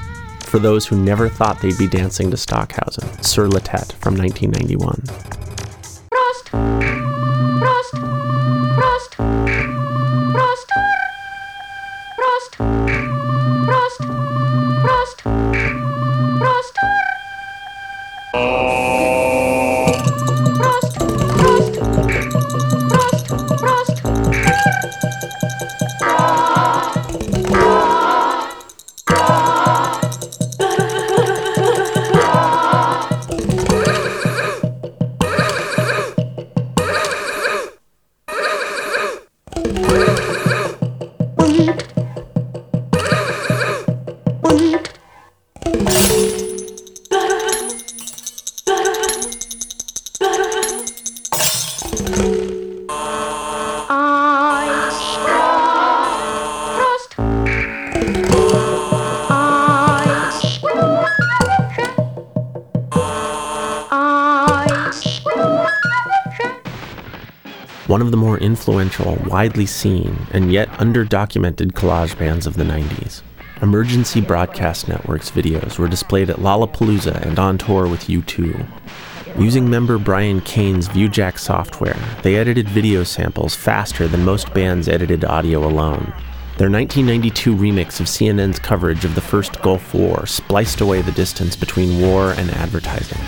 For 0.44 0.60
those 0.60 0.86
who 0.86 0.96
never 0.96 1.28
thought 1.28 1.60
they'd 1.60 1.78
be 1.78 1.90
dancing 1.90 2.32
to 2.32 2.38
Stockhausen, 2.38 3.22
Sur 3.22 3.50
la 3.50 3.60
Tête 3.60 3.92
from 3.92 4.16
1991. 4.16 5.02
Prost! 6.10 6.46
Prost! 7.60 7.92
Prost! 8.78 9.18
Prost! 10.32 10.68
Prost! 12.18 12.56
Prost! 13.66 14.00
Prost! 14.82 15.18
Prost! 16.40 16.84
one 18.34 18.94
of 18.94 19.03
¡Fuera! 39.64 40.06
influential, 68.44 69.16
widely 69.28 69.66
seen, 69.66 70.16
and 70.32 70.52
yet 70.52 70.68
underdocumented 70.74 71.72
collage 71.72 72.18
bands 72.20 72.46
of 72.46 72.56
the 72.56 72.64
90s. 72.64 73.22
Emergency 73.62 74.20
Broadcast 74.20 74.88
Network's 74.88 75.32
videos 75.32 75.80
were 75.80 75.88
displayed 75.88 76.30
at 76.30 76.38
Lollapalooza 76.38 77.26
and 77.26 77.40
on 77.40 77.58
tour 77.58 77.88
with 77.88 78.08
U2. 78.08 78.68
Using 79.40 79.70
member 79.70 79.98
Brian 79.98 80.42
Kane's 80.42 80.90
ViewJack 80.90 81.40
software, 81.40 81.98
they 82.22 82.36
edited 82.36 82.68
video 82.68 83.04
samples 83.04 83.56
faster 83.56 84.08
than 84.08 84.26
most 84.26 84.54
bands 84.54 84.88
edited 84.88 85.24
audio 85.24 85.66
alone. 85.66 86.14
Their 86.58 86.70
1992 86.70 87.56
remix 87.56 88.00
of 88.00 88.06
CNN's 88.06 88.60
coverage 88.60 89.06
of 89.06 89.16
the 89.16 89.22
first 89.22 89.62
Gulf 89.62 89.94
War 89.94 90.28
spliced 90.28 90.82
away 90.82 91.02
the 91.02 91.12
distance 91.14 91.56
between 91.56 92.02
war 92.02 92.34
and 92.34 92.52
advertising 92.52 93.22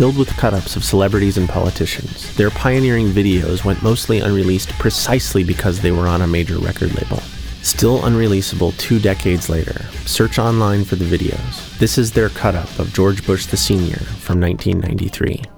filled 0.00 0.16
with 0.16 0.34
cut 0.38 0.54
ups 0.54 0.76
of 0.76 0.82
celebrities 0.82 1.36
and 1.36 1.46
politicians. 1.46 2.29
Their 2.40 2.48
pioneering 2.48 3.08
videos 3.08 3.66
went 3.66 3.82
mostly 3.82 4.20
unreleased 4.20 4.70
precisely 4.78 5.44
because 5.44 5.78
they 5.78 5.92
were 5.92 6.08
on 6.08 6.22
a 6.22 6.26
major 6.26 6.56
record 6.56 6.94
label. 6.94 7.18
Still 7.60 8.00
unreleasable 8.00 8.74
two 8.78 8.98
decades 8.98 9.50
later, 9.50 9.84
search 10.06 10.38
online 10.38 10.86
for 10.86 10.96
the 10.96 11.04
videos. 11.04 11.78
This 11.78 11.98
is 11.98 12.12
their 12.12 12.30
cut 12.30 12.54
up 12.54 12.78
of 12.78 12.94
George 12.94 13.26
Bush 13.26 13.44
the 13.44 13.58
Sr. 13.58 13.98
from 13.98 14.40
1993. 14.40 15.49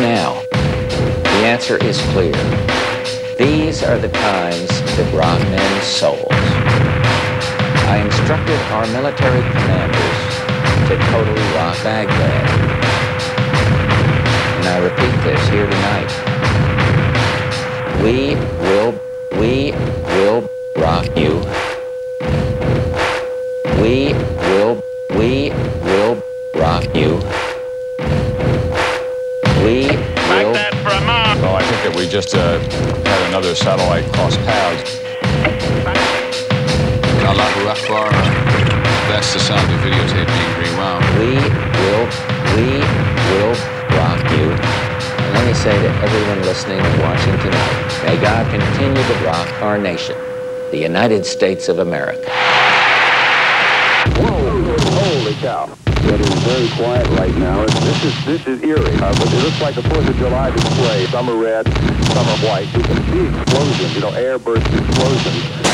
Now? 0.00 0.42
The 0.50 1.42
answer 1.44 1.76
is 1.82 2.00
clear. 2.12 2.32
These 3.36 3.82
are 3.82 3.98
the 3.98 4.08
times 4.08 4.68
that 4.68 5.12
rock 5.14 5.40
men's 5.50 5.84
souls. 5.84 6.26
I 7.88 8.02
instructed 8.04 8.58
our 8.72 8.86
military 8.88 9.40
commanders 9.40 10.46
to 10.88 10.96
totally 11.10 11.46
rock 11.54 11.76
Baghdad. 11.82 12.50
And 14.58 14.66
I 14.66 14.78
repeat 14.78 15.14
this 15.24 15.48
here 15.48 15.66
tonight. 15.66 16.12
We 18.02 18.34
will, 18.64 18.94
we 19.38 19.72
will 20.16 20.50
rock 20.76 21.06
you. 21.16 21.40
We 23.80 24.14
just 32.22 32.34
uh, 32.34 32.58
had 33.04 33.28
another 33.28 33.54
satellite 33.54 34.10
cross 34.14 34.38
paths. 34.38 35.00
Allahu 37.28 37.68
Akbar. 37.68 38.10
That's 39.12 39.34
the 39.34 39.38
sound 39.38 39.70
of 39.70 39.78
videotape 39.80 40.24
being 40.24 40.54
rewound. 40.64 41.04
We 41.20 41.36
will, 41.76 42.08
we 42.56 42.80
will 43.28 43.52
rock 44.00 44.22
you. 44.32 44.48
And 44.48 45.34
let 45.34 45.46
me 45.46 45.52
say 45.52 45.76
to 45.76 45.90
everyone 46.00 46.40
listening 46.40 46.80
and 46.80 47.02
watching 47.02 47.36
tonight, 47.40 48.02
may 48.06 48.18
God 48.18 48.50
continue 48.50 49.02
to 49.12 49.14
rock 49.22 49.52
our 49.60 49.76
nation, 49.76 50.16
the 50.70 50.78
United 50.78 51.26
States 51.26 51.68
of 51.68 51.80
America 51.80 52.30
Whoa, 54.16 54.78
holy 54.78 55.34
cow. 55.34 55.68
It 55.68 55.70
is 55.70 55.85
very 56.46 56.68
quiet 56.70 57.06
right 57.18 57.34
now. 57.38 57.66
This 57.66 58.04
is 58.04 58.24
this 58.24 58.46
is 58.46 58.62
eerie, 58.62 58.94
uh, 58.94 59.12
but 59.18 59.32
it 59.32 59.42
looks 59.42 59.60
like 59.60 59.76
a 59.76 59.82
Fourth 59.82 60.08
of 60.08 60.16
July 60.16 60.50
display. 60.50 61.06
Some 61.06 61.28
are 61.28 61.36
red, 61.36 61.66
some 61.66 62.26
are 62.26 62.38
white. 62.46 62.68
You 62.72 62.82
can 62.84 63.02
see 63.10 63.26
explosions, 63.26 63.94
you 63.94 64.00
know, 64.00 64.12
airburst 64.12 64.66
explosions. 64.78 65.66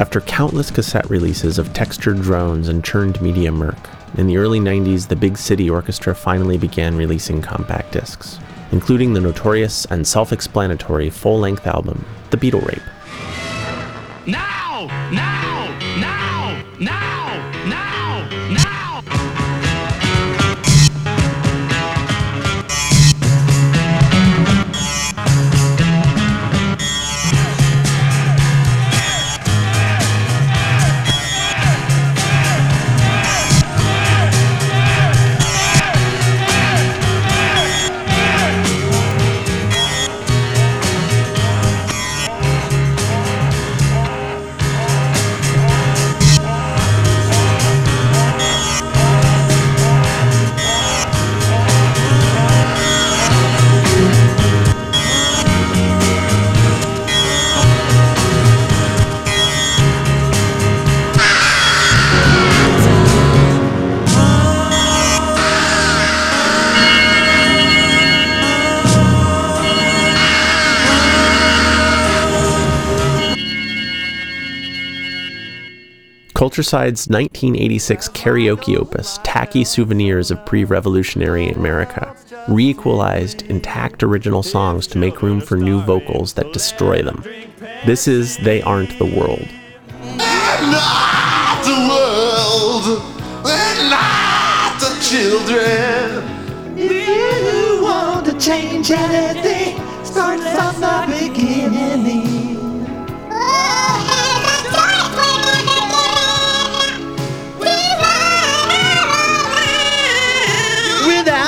After 0.00 0.20
countless 0.22 0.72
cassette 0.72 1.08
releases 1.08 1.58
of 1.58 1.72
textured 1.72 2.20
drones 2.20 2.68
and 2.68 2.84
churned 2.84 3.22
media 3.22 3.52
murk, 3.52 3.78
in 4.18 4.26
the 4.26 4.38
early 4.38 4.58
90s 4.58 5.06
the 5.06 5.14
Big 5.14 5.38
City 5.38 5.70
Orchestra 5.70 6.16
finally 6.16 6.58
began 6.58 6.96
releasing 6.96 7.40
compact 7.40 7.92
discs, 7.92 8.40
including 8.72 9.12
the 9.12 9.20
notorious 9.20 9.84
and 9.84 10.04
self 10.04 10.32
explanatory 10.32 11.10
full 11.10 11.38
length 11.38 11.64
album, 11.68 12.04
The 12.30 12.36
Beatle 12.36 12.66
Rape. 12.66 12.82
Now! 14.26 14.86
Now! 15.10 15.76
Now! 15.98 16.64
Now! 16.78 17.11
Culturcide's 76.42 77.06
1986 77.06 78.08
karaoke 78.08 78.76
opus, 78.76 79.20
Tacky 79.22 79.62
Souvenirs 79.62 80.32
of 80.32 80.44
Pre 80.44 80.64
Revolutionary 80.64 81.50
America, 81.50 82.16
re 82.48 82.70
equalized 82.70 83.42
intact 83.42 84.02
original 84.02 84.42
songs 84.42 84.88
to 84.88 84.98
make 84.98 85.22
room 85.22 85.40
for 85.40 85.56
new 85.56 85.80
vocals 85.82 86.32
that 86.32 86.52
destroy 86.52 87.00
them. 87.00 87.22
This 87.86 88.08
is 88.08 88.38
They 88.38 88.60
Aren't 88.62 88.98
the 88.98 89.04
World. 89.04 89.46
They're 90.02 90.62
Not 90.72 91.62
the 91.62 91.78
world, 91.88 93.02
and 93.46 93.88
not 93.88 94.80
the 94.80 94.98
children. 95.00 96.76
If 96.76 96.90
you 96.90 97.84
want 97.84 98.26
to 98.26 98.36
change 98.40 98.90
anything, 98.90 99.76
start 100.04 100.40
from 100.40 100.80
the 100.80 101.11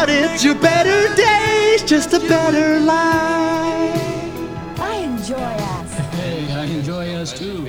Without 0.04 0.34
it, 0.34 0.44
your 0.44 0.54
better 0.56 1.14
days, 1.14 1.82
just 1.82 2.12
a 2.12 2.18
better 2.18 2.78
life. 2.78 4.78
I 4.78 4.96
enjoy 4.96 5.36
us. 5.36 5.94
Hey, 6.12 6.52
I 6.52 6.64
enjoy 6.64 7.14
us 7.14 7.32
too. 7.32 7.64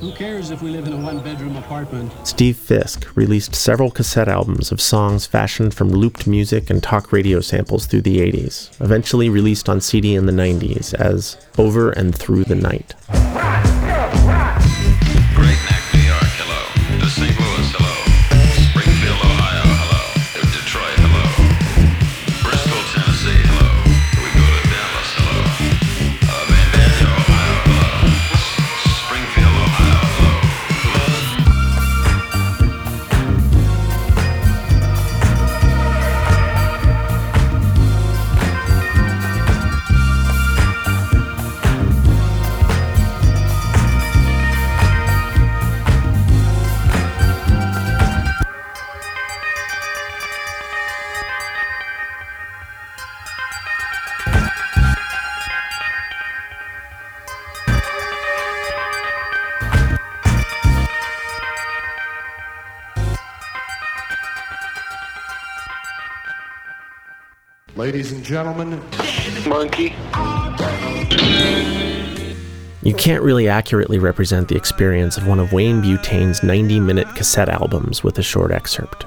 Who 0.00 0.12
cares 0.12 0.50
if 0.50 0.60
we 0.60 0.68
live 0.68 0.86
in 0.86 0.92
a 0.92 0.98
one 0.98 1.20
bedroom 1.20 1.56
apartment? 1.56 2.12
Steve 2.24 2.58
Fisk 2.58 3.16
released 3.16 3.54
several 3.54 3.90
cassette 3.90 4.28
albums 4.28 4.70
of 4.70 4.82
songs 4.82 5.24
fashioned 5.24 5.72
from 5.72 5.88
looped 5.88 6.26
music 6.26 6.68
and 6.68 6.82
talk 6.82 7.10
radio 7.10 7.40
samples 7.40 7.86
through 7.86 8.02
the 8.02 8.18
80s, 8.18 8.68
eventually 8.82 9.30
released 9.30 9.70
on 9.70 9.80
CD 9.80 10.14
in 10.14 10.26
the 10.26 10.32
90s 10.32 10.92
as 10.92 11.38
Over 11.56 11.90
and 11.90 12.14
Through 12.14 12.44
the 12.44 12.54
Night. 12.54 12.94
Ladies 67.88 68.12
and 68.12 68.22
gentlemen, 68.22 68.82
Monkey. 69.48 69.94
You 72.82 72.92
can't 72.92 73.22
really 73.22 73.48
accurately 73.48 73.98
represent 73.98 74.48
the 74.48 74.56
experience 74.56 75.16
of 75.16 75.26
one 75.26 75.40
of 75.40 75.54
Wayne 75.54 75.80
Butane's 75.80 76.42
90 76.42 76.80
minute 76.80 77.08
cassette 77.14 77.48
albums 77.48 78.04
with 78.04 78.18
a 78.18 78.22
short 78.22 78.50
excerpt. 78.50 79.06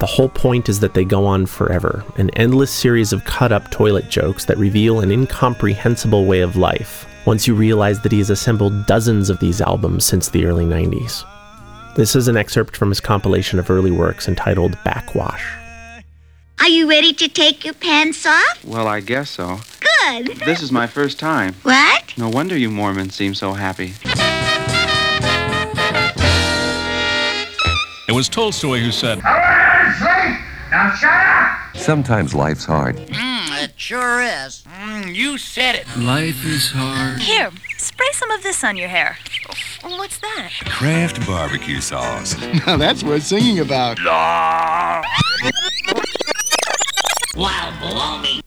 The 0.00 0.06
whole 0.06 0.30
point 0.30 0.70
is 0.70 0.80
that 0.80 0.94
they 0.94 1.04
go 1.04 1.26
on 1.26 1.44
forever, 1.44 2.02
an 2.16 2.30
endless 2.30 2.70
series 2.70 3.12
of 3.12 3.22
cut 3.26 3.52
up 3.52 3.70
toilet 3.70 4.08
jokes 4.08 4.46
that 4.46 4.56
reveal 4.56 5.00
an 5.00 5.12
incomprehensible 5.12 6.24
way 6.24 6.40
of 6.40 6.56
life 6.56 7.06
once 7.26 7.46
you 7.46 7.54
realize 7.54 8.00
that 8.00 8.12
he 8.12 8.18
has 8.18 8.30
assembled 8.30 8.86
dozens 8.86 9.28
of 9.28 9.40
these 9.40 9.60
albums 9.60 10.06
since 10.06 10.30
the 10.30 10.46
early 10.46 10.64
90s. 10.64 11.22
This 11.96 12.16
is 12.16 12.28
an 12.28 12.38
excerpt 12.38 12.78
from 12.78 12.88
his 12.88 12.98
compilation 12.98 13.58
of 13.58 13.68
early 13.68 13.90
works 13.90 14.26
entitled 14.26 14.78
Backwash. 14.84 15.61
Are 16.62 16.68
you 16.68 16.88
ready 16.88 17.12
to 17.14 17.26
take 17.28 17.64
your 17.64 17.74
pants 17.74 18.24
off? 18.24 18.64
Well, 18.64 18.86
I 18.86 19.00
guess 19.00 19.30
so. 19.30 19.58
Good. 19.80 20.36
This 20.44 20.62
is 20.62 20.70
my 20.70 20.86
first 20.86 21.18
time. 21.18 21.54
What? 21.64 22.14
No 22.16 22.28
wonder 22.28 22.56
you 22.56 22.70
Mormons 22.70 23.16
seem 23.16 23.34
so 23.34 23.52
happy. 23.52 23.94
It 28.08 28.12
was 28.12 28.28
Tolstoy 28.28 28.78
who 28.78 28.92
said, 28.92 29.18
Now 29.24 30.94
shut 30.94 31.10
up! 31.10 31.76
Sometimes 31.76 32.32
life's 32.32 32.64
hard. 32.64 32.94
Mmm, 32.96 33.64
it 33.64 33.72
sure 33.76 34.22
is. 34.22 34.62
Mmm, 34.62 35.12
you 35.12 35.38
said 35.38 35.74
it. 35.74 35.86
Life 35.98 36.44
is 36.44 36.70
hard. 36.70 37.18
Here, 37.18 37.50
spray 37.76 38.10
some 38.12 38.30
of 38.30 38.44
this 38.44 38.62
on 38.62 38.76
your 38.76 38.88
hair. 38.88 39.18
Oh, 39.82 39.96
what's 39.98 40.18
that? 40.18 40.52
Kraft 40.66 41.26
barbecue 41.26 41.80
sauce. 41.80 42.40
Now 42.66 42.76
that's 42.76 43.02
worth 43.02 43.24
singing 43.24 43.58
about. 43.58 43.98
Wow, 47.34 47.72
baloney. 47.80 48.42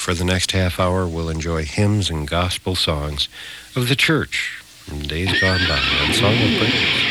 For 0.00 0.12
the 0.12 0.24
next 0.24 0.50
half 0.50 0.80
hour, 0.80 1.06
we'll 1.06 1.28
enjoy 1.28 1.64
hymns 1.64 2.10
and 2.10 2.26
gospel 2.26 2.74
songs 2.74 3.28
of 3.76 3.88
the 3.88 3.94
church 3.94 4.60
from 4.64 5.02
days 5.02 5.40
gone 5.40 5.60
by 5.68 5.78
on 5.78 6.12
Song 6.12 6.34
of 6.34 6.58
Praise. 6.58 7.06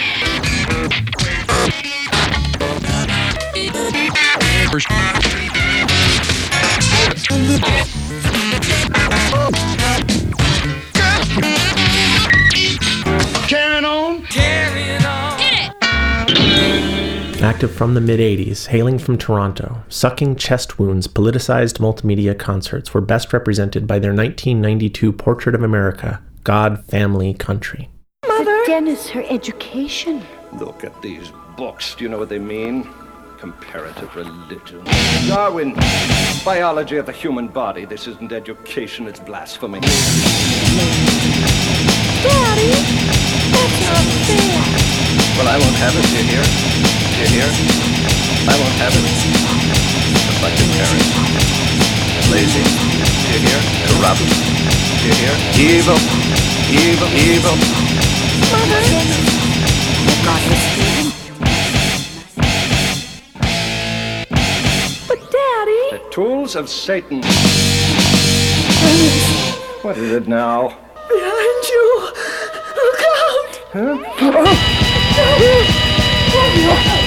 It! 17.65 17.69
Active 17.69 17.78
from 17.78 17.95
the 17.95 18.01
mid 18.01 18.19
80s, 18.19 18.67
hailing 18.67 18.99
from 18.99 19.17
Toronto, 19.17 19.84
Sucking 19.89 20.36
Chest 20.36 20.78
Wounds 20.78 21.08
politicized 21.08 21.80
multimedia 21.80 22.38
concerts 22.38 22.93
were 22.93 23.01
best 23.01 23.34
represented 23.34 23.88
by 23.88 23.97
their 23.97 24.13
1992 24.13 25.12
Portrait 25.12 25.56
of 25.56 25.63
America 25.63 26.21
God, 26.43 26.86
Family, 26.86 27.34
Country. 27.34 27.89
Mother? 28.28 28.56
Dennis, 28.67 29.10
her 29.10 29.23
education. 29.30 30.21
Look 30.54 30.84
at 30.84 31.01
these 31.01 31.32
books. 31.58 31.95
Do 31.95 32.04
you 32.04 32.10
know 32.10 32.19
what 32.19 32.30
they 32.30 32.38
mean? 32.38 32.88
Comparative 33.39 34.15
religion. 34.15 34.84
Darwin, 35.28 35.73
biology 36.45 36.97
of 36.97 37.08
the 37.08 37.13
human 37.13 37.47
body. 37.47 37.86
This 37.86 38.08
isn't 38.08 38.32
education, 38.32 39.08
it's 39.08 39.19
blasphemy. 39.19 39.80
Daddy, 39.80 39.95
that's 43.49 43.80
not 43.88 44.06
fair. 44.28 44.62
Well, 45.38 45.47
I 45.47 45.58
won't 45.58 45.75
have 45.78 45.95
it. 45.95 46.06
Do 46.06 46.17
you 46.17 46.23
hear? 46.30 47.05
You 47.15 47.28
hear? 47.28 47.47
I 47.47 48.56
won't 48.60 48.75
have 48.75 48.91
it. 48.91 49.08
Just 49.08 50.43
like. 50.43 50.51
Lazy. 52.30 52.60
Do 52.60 53.32
you 53.32 53.39
hear? 53.39 53.60
Corrupt. 53.88 54.19
Do 54.19 55.08
you 55.08 55.15
hear? 55.23 55.32
Evil. 55.56 55.95
Evil. 56.75 57.08
Evil. 57.15 57.56
Mother, 58.51 58.84
oh 60.04 60.19
God, 60.25 60.43
Miss 60.49 60.65
But 65.08 65.19
Daddy. 65.32 65.84
The 65.91 66.04
tools 66.12 66.56
of 66.58 66.67
Satan. 66.67 67.23
What 69.84 69.95
is 69.97 70.12
it 70.12 70.28
now? 70.28 70.67
Behind 71.08 71.63
you! 71.69 71.86
Oh, 71.97 72.73
Look 72.75 73.01
out! 73.15 73.51
Huh? 73.71 74.04
Oh, 76.38 77.05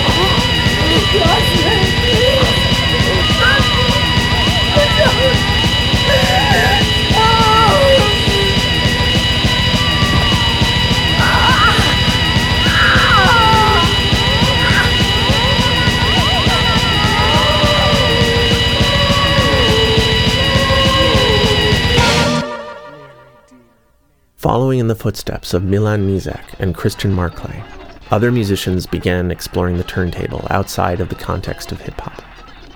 Following 24.36 24.78
in 24.78 24.88
the 24.88 24.94
footsteps 24.94 25.52
of 25.52 25.64
Milan 25.64 26.06
Knížák 26.06 26.60
and 26.60 26.74
Christian 26.74 27.12
Marclay, 27.12 27.77
other 28.10 28.32
musicians 28.32 28.86
began 28.86 29.30
exploring 29.30 29.76
the 29.76 29.84
turntable 29.84 30.46
outside 30.50 31.00
of 31.00 31.08
the 31.08 31.14
context 31.14 31.72
of 31.72 31.80
hip 31.80 32.00
hop. 32.00 32.22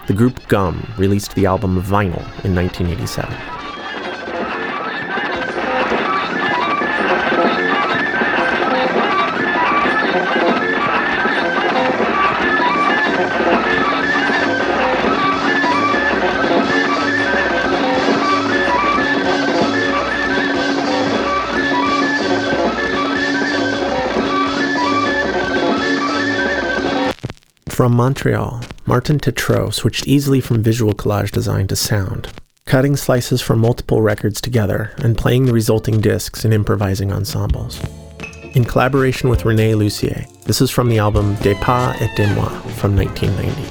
The 0.07 0.13
group 0.13 0.47
Gum 0.49 0.87
released 0.99 1.35
the 1.35 1.47
album 1.47 1.81
Vinyl 1.83 2.23
in 2.45 2.55
1987. 2.55 3.62
From 27.83 27.97
Montreal, 27.97 28.61
Martin 28.87 29.19
Tétrault 29.19 29.75
switched 29.75 30.07
easily 30.07 30.41
from 30.41 30.63
visual 30.63 30.95
collage 30.95 31.33
design 31.33 31.67
to 31.67 31.75
sound, 31.75 32.29
cutting 32.65 32.95
slices 32.95 33.43
from 33.43 33.59
multiple 33.59 34.01
records 34.01 34.41
together 34.41 34.93
and 34.99 35.19
playing 35.19 35.47
the 35.47 35.53
resulting 35.53 36.01
discs 36.01 36.45
in 36.45 36.53
improvising 36.53 37.11
ensembles. 37.11 37.83
In 38.55 38.65
collaboration 38.65 39.29
with 39.29 39.43
René 39.43 39.75
Lussier, 39.75 40.29
this 40.45 40.61
is 40.61 40.71
from 40.71 40.91
the 40.91 40.99
album 40.99 41.35
Des 41.43 41.57
Pas 41.57 41.97
et 42.01 42.15
Des 42.15 42.33
Moi 42.37 42.51
from 42.79 42.95
1990. 42.95 43.62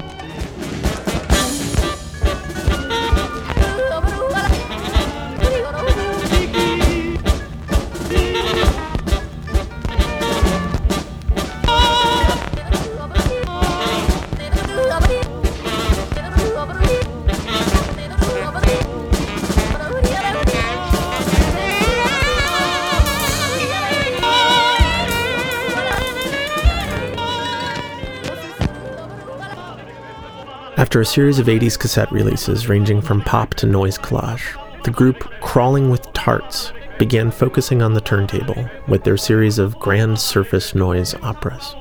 After 30.92 31.00
a 31.00 31.06
series 31.06 31.40
of 31.40 31.46
80s 31.48 31.80
cassette 31.80 32.12
releases 32.12 32.68
ranging 32.68 33.00
from 33.00 33.22
pop 33.22 33.54
to 33.54 33.66
noise 33.66 33.98
collage, 33.98 34.44
the 34.84 34.92
group 34.92 35.20
Crawling 35.40 35.90
with 35.90 36.12
Tarts 36.12 36.74
began 37.00 37.32
focusing 37.32 37.82
on 37.82 37.94
the 37.94 38.02
turntable 38.02 38.70
with 38.90 39.06
their 39.06 39.16
series 39.16 39.58
of 39.58 39.80
grand 39.80 40.20
surface 40.20 40.76
noise 40.76 41.16
operas. 41.22 41.76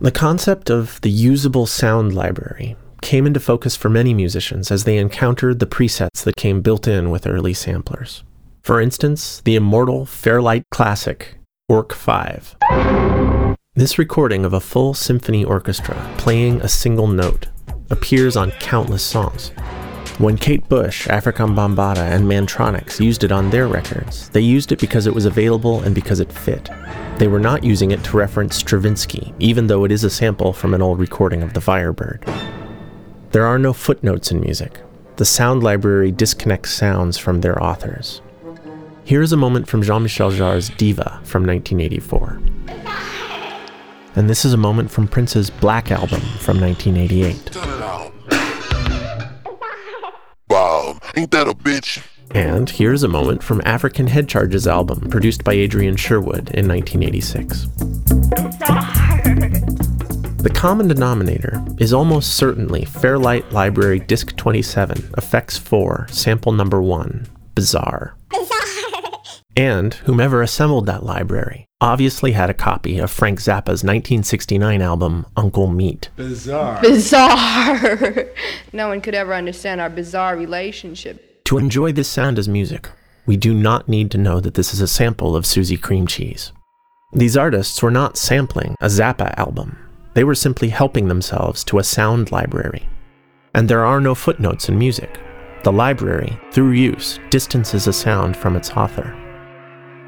The 0.00 0.10
concept 0.12 0.70
of 0.70 1.00
the 1.02 1.10
usable 1.10 1.66
sound 1.66 2.14
library 2.14 2.74
came 3.04 3.26
into 3.26 3.38
focus 3.38 3.76
for 3.76 3.90
many 3.90 4.14
musicians 4.14 4.70
as 4.70 4.84
they 4.84 4.96
encountered 4.96 5.58
the 5.58 5.66
presets 5.66 6.24
that 6.24 6.36
came 6.36 6.62
built 6.62 6.88
in 6.88 7.10
with 7.10 7.26
early 7.26 7.52
samplers. 7.52 8.24
For 8.62 8.80
instance, 8.80 9.42
the 9.44 9.56
immortal 9.56 10.06
Fairlight 10.06 10.64
classic, 10.70 11.36
Orch5. 11.70 13.54
This 13.74 13.98
recording 13.98 14.46
of 14.46 14.54
a 14.54 14.60
full 14.60 14.94
symphony 14.94 15.44
orchestra 15.44 15.94
playing 16.16 16.62
a 16.62 16.68
single 16.68 17.06
note 17.06 17.48
appears 17.90 18.36
on 18.36 18.52
countless 18.52 19.02
songs. 19.02 19.50
When 20.16 20.38
Kate 20.38 20.66
Bush, 20.68 21.06
Afrika 21.08 21.46
Bambaataa, 21.46 22.10
and 22.10 22.24
Mantronix 22.24 23.00
used 23.00 23.22
it 23.22 23.32
on 23.32 23.50
their 23.50 23.68
records, 23.68 24.30
they 24.30 24.40
used 24.40 24.72
it 24.72 24.80
because 24.80 25.06
it 25.06 25.14
was 25.14 25.26
available 25.26 25.82
and 25.82 25.94
because 25.94 26.20
it 26.20 26.32
fit. 26.32 26.70
They 27.18 27.28
were 27.28 27.40
not 27.40 27.64
using 27.64 27.90
it 27.90 28.02
to 28.04 28.16
reference 28.16 28.56
Stravinsky, 28.56 29.34
even 29.40 29.66
though 29.66 29.84
it 29.84 29.92
is 29.92 30.04
a 30.04 30.10
sample 30.10 30.54
from 30.54 30.72
an 30.72 30.80
old 30.80 30.98
recording 30.98 31.42
of 31.42 31.52
the 31.52 31.60
Firebird. 31.60 32.24
There 33.34 33.46
are 33.46 33.58
no 33.58 33.72
footnotes 33.72 34.30
in 34.30 34.38
music. 34.38 34.80
The 35.16 35.24
sound 35.24 35.64
library 35.64 36.12
disconnects 36.12 36.70
sounds 36.70 37.18
from 37.18 37.40
their 37.40 37.60
authors. 37.60 38.22
Here 39.02 39.22
is 39.22 39.32
a 39.32 39.36
moment 39.36 39.66
from 39.66 39.82
Jean 39.82 40.04
Michel 40.04 40.30
Jarre's 40.30 40.68
Diva 40.68 41.18
from 41.24 41.44
1984. 41.44 42.40
And 44.14 44.30
this 44.30 44.44
is 44.44 44.52
a 44.52 44.56
moment 44.56 44.88
from 44.92 45.08
Prince's 45.08 45.50
Black 45.50 45.90
Album 45.90 46.20
from 46.38 46.60
1988. 46.60 47.56
Wow, 50.48 51.00
ain't 51.16 51.32
that 51.32 51.48
a 51.48 51.54
bitch? 51.54 52.06
And 52.30 52.70
here's 52.70 53.02
a 53.02 53.08
moment 53.08 53.42
from 53.42 53.60
African 53.64 54.06
Head 54.06 54.28
Charge's 54.28 54.68
album, 54.68 55.10
produced 55.10 55.42
by 55.42 55.54
Adrian 55.54 55.96
Sherwood 55.96 56.50
in 56.50 56.68
1986. 56.68 57.66
The 60.44 60.50
common 60.50 60.88
denominator 60.88 61.64
is 61.78 61.94
almost 61.94 62.36
certainly 62.36 62.84
Fairlight 62.84 63.50
Library 63.50 63.98
Disc 63.98 64.36
27, 64.36 65.14
Effects 65.16 65.56
4, 65.56 66.08
Sample 66.10 66.52
Number 66.52 66.82
1, 66.82 67.26
Bizarre. 67.54 68.14
And 69.56 69.94
whomever 69.94 70.42
assembled 70.42 70.84
that 70.86 71.04
library 71.04 71.64
obviously 71.80 72.32
had 72.32 72.50
a 72.50 72.54
copy 72.54 72.98
of 72.98 73.10
Frank 73.10 73.38
Zappa's 73.38 73.84
1969 73.84 74.82
album, 74.82 75.24
Uncle 75.34 75.68
Meat. 75.68 76.10
Bizarre. 76.16 76.82
Bizarre. 76.82 78.26
no 78.72 78.88
one 78.88 79.00
could 79.00 79.14
ever 79.14 79.32
understand 79.32 79.80
our 79.80 79.88
bizarre 79.88 80.36
relationship. 80.36 81.44
To 81.44 81.56
enjoy 81.56 81.92
this 81.92 82.08
sound 82.08 82.38
as 82.38 82.48
music, 82.48 82.90
we 83.24 83.36
do 83.38 83.54
not 83.54 83.88
need 83.88 84.10
to 84.10 84.18
know 84.18 84.40
that 84.40 84.54
this 84.54 84.74
is 84.74 84.80
a 84.80 84.88
sample 84.88 85.36
of 85.36 85.46
Susie 85.46 85.78
Cream 85.78 86.06
Cheese. 86.06 86.52
These 87.14 87.36
artists 87.36 87.80
were 87.80 87.92
not 87.92 88.18
sampling 88.18 88.74
a 88.80 88.86
Zappa 88.86 89.32
album. 89.38 89.78
They 90.14 90.24
were 90.24 90.34
simply 90.34 90.68
helping 90.68 91.08
themselves 91.08 91.64
to 91.64 91.78
a 91.78 91.84
sound 91.84 92.32
library. 92.32 92.88
And 93.54 93.68
there 93.68 93.84
are 93.84 94.00
no 94.00 94.14
footnotes 94.14 94.68
in 94.68 94.78
music. 94.78 95.20
The 95.64 95.72
library, 95.72 96.38
through 96.52 96.72
use, 96.72 97.18
distances 97.30 97.86
a 97.86 97.92
sound 97.92 98.36
from 98.36 98.56
its 98.56 98.70
author. 98.70 99.14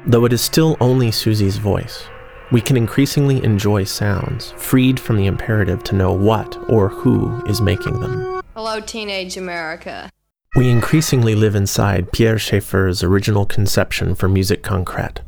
Though 0.05 0.25
it 0.25 0.33
is 0.33 0.41
still 0.41 0.77
only 0.79 1.11
Susie's 1.11 1.57
voice, 1.57 2.05
we 2.51 2.61
can 2.61 2.77
increasingly 2.77 3.43
enjoy 3.43 3.83
sounds 3.83 4.53
freed 4.57 4.99
from 4.99 5.17
the 5.17 5.25
imperative 5.25 5.83
to 5.85 5.95
know 5.95 6.13
what 6.13 6.57
or 6.69 6.89
who 6.89 7.43
is 7.45 7.59
making 7.59 7.99
them. 7.99 8.41
Hello, 8.55 8.79
teenage 8.79 9.35
America. 9.35 10.09
We 10.55 10.69
increasingly 10.69 11.35
live 11.35 11.55
inside 11.55 12.11
Pierre 12.11 12.39
Schaeffer's 12.39 13.03
original 13.03 13.45
conception 13.45 14.15
for 14.15 14.27
musique 14.27 14.63
concrète 14.63 15.19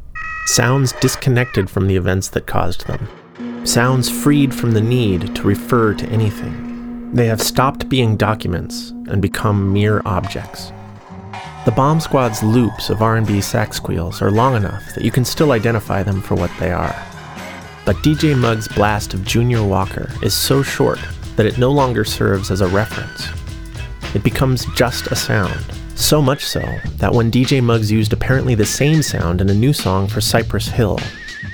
sounds 0.50 0.94
disconnected 0.94 1.70
from 1.70 1.88
the 1.88 1.96
events 1.96 2.30
that 2.30 2.48
caused 2.48 2.88
them, 2.88 3.08
sounds 3.64 4.10
freed 4.10 4.54
from 4.54 4.72
the 4.72 4.82
need 4.82 5.36
to 5.36 5.44
refer 5.44 5.94
to 5.94 6.10
anything. 6.10 7.14
They 7.14 7.28
have 7.28 7.42
stopped 7.42 7.90
being 7.90 8.18
documents 8.18 8.92
and 9.08 9.22
become 9.22 9.74
mere 9.74 10.02
objects. 10.06 10.72
The 11.66 11.74
Bomb 11.76 12.00
Squad's 12.00 12.42
loops 12.42 12.90
of 12.90 13.02
R&B 13.02 13.42
sax 13.42 13.78
squeals 13.78 14.22
are 14.22 14.32
long 14.32 14.56
enough 14.56 14.94
that 14.96 15.04
you 15.04 15.12
can 15.12 15.26
still 15.26 15.52
identify 15.52 16.04
them 16.04 16.22
for 16.22 16.36
what 16.36 16.52
they 16.60 16.72
are. 16.72 16.96
But 17.86 17.98
DJ 17.98 18.38
Muggs' 18.38 18.68
blast 18.68 19.14
of 19.14 19.26
Junior 19.26 19.64
Walker 19.64 20.10
is 20.24 20.34
so 20.34 20.64
short 20.64 21.00
that 21.36 21.46
it 21.46 21.58
no 21.58 21.72
longer 21.72 22.06
serves 22.06 22.52
as 22.52 22.62
a 22.62 22.68
reference. 22.68 23.28
It 24.16 24.24
becomes 24.24 24.66
just 24.76 25.08
a 25.08 25.16
sound, 25.16 25.66
so 25.96 26.22
much 26.22 26.46
so 26.46 26.62
that 26.98 27.14
when 27.14 27.32
DJ 27.32 27.62
Muggs 27.62 27.92
used 27.92 28.14
apparently 28.14 28.56
the 28.56 28.66
same 28.66 29.02
sound 29.02 29.42
in 29.42 29.50
a 29.50 29.54
new 29.54 29.74
song 29.74 30.08
for 30.08 30.22
Cypress 30.22 30.68
Hill, 30.68 31.00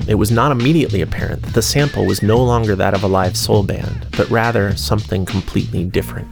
it 0.07 0.15
was 0.15 0.31
not 0.31 0.51
immediately 0.51 1.01
apparent 1.01 1.41
that 1.41 1.53
the 1.53 1.61
sample 1.61 2.05
was 2.05 2.21
no 2.21 2.43
longer 2.43 2.75
that 2.75 2.93
of 2.93 3.03
a 3.03 3.07
live 3.07 3.35
soul 3.35 3.63
band, 3.63 4.07
but 4.15 4.29
rather 4.29 4.75
something 4.75 5.25
completely 5.25 5.83
different. 5.83 6.31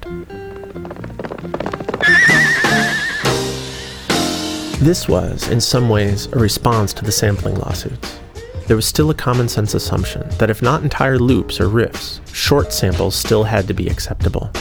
This 4.80 5.08
was, 5.08 5.48
in 5.50 5.62
some 5.62 5.88
ways, 5.88 6.26
a 6.28 6.38
response 6.38 6.94
to 6.94 7.06
the 7.06 7.12
sampling 7.12 7.56
lawsuits. 7.56 8.20
There 8.68 8.76
was 8.76 8.86
still 8.86 9.10
a 9.10 9.16
common 9.16 9.48
sense 9.48 9.74
assumption 9.74 10.28
that 10.40 10.50
if 10.50 10.62
not 10.62 10.84
entire 10.84 11.18
loops 11.18 11.60
or 11.60 11.68
riffs, 11.68 12.20
short 12.34 12.74
samples 12.74 13.16
still 13.16 13.44
had 13.44 13.68
to 13.68 13.74
be 13.74 13.88
acceptable. 13.88 14.52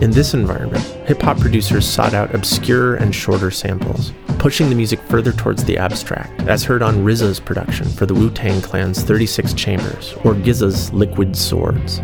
In 0.00 0.10
this 0.10 0.34
environment, 0.34 0.84
hip 1.06 1.22
hop 1.22 1.38
producers 1.38 1.86
sought 1.86 2.14
out 2.14 2.34
obscure 2.34 2.96
and 2.96 3.14
shorter 3.14 3.50
samples, 3.50 4.12
pushing 4.46 4.68
the 4.68 4.76
music 4.76 5.00
further 5.08 5.32
towards 5.32 5.64
the 5.64 5.76
abstract, 5.76 6.42
as 6.42 6.62
heard 6.62 6.80
on 6.80 7.04
RZA's 7.04 7.40
production 7.40 7.84
for 7.84 8.06
the 8.06 8.14
Wu 8.14 8.30
Tang 8.30 8.62
Clan's 8.62 9.02
36 9.02 9.52
Chambers 9.54 10.12
or 10.22 10.34
GZA's 10.34 10.92
Liquid 10.92 11.36
Swords. 11.36 11.96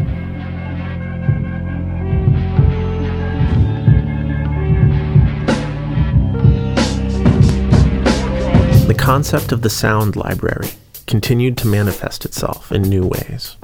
The 8.89 8.97
concept 8.99 9.53
of 9.53 9.63
the 9.63 9.71
sound 9.71 10.17
library 10.17 10.71
continued 11.07 11.57
to 11.59 11.69
manifest 11.69 12.25
itself 12.25 12.73
in 12.73 12.83
new 12.83 13.07
ways. 13.07 13.57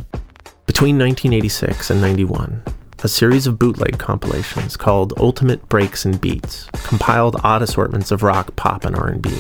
Between 0.67 0.97
1986 0.97 1.91
and 1.91 2.01
91, 2.01 2.63
a 3.05 3.09
series 3.09 3.47
of 3.47 3.59
bootleg 3.59 3.99
compilations 3.99 4.77
called 4.77 5.13
Ultimate 5.19 5.69
Breaks 5.69 6.05
and 6.05 6.21
Beats 6.21 6.69
compiled 6.73 7.37
odd 7.45 7.63
assortments 7.63 8.11
of 8.11 8.23
rock, 8.23 8.57
pop, 8.57 8.85
and 8.85 8.97
R&B. 8.97 9.31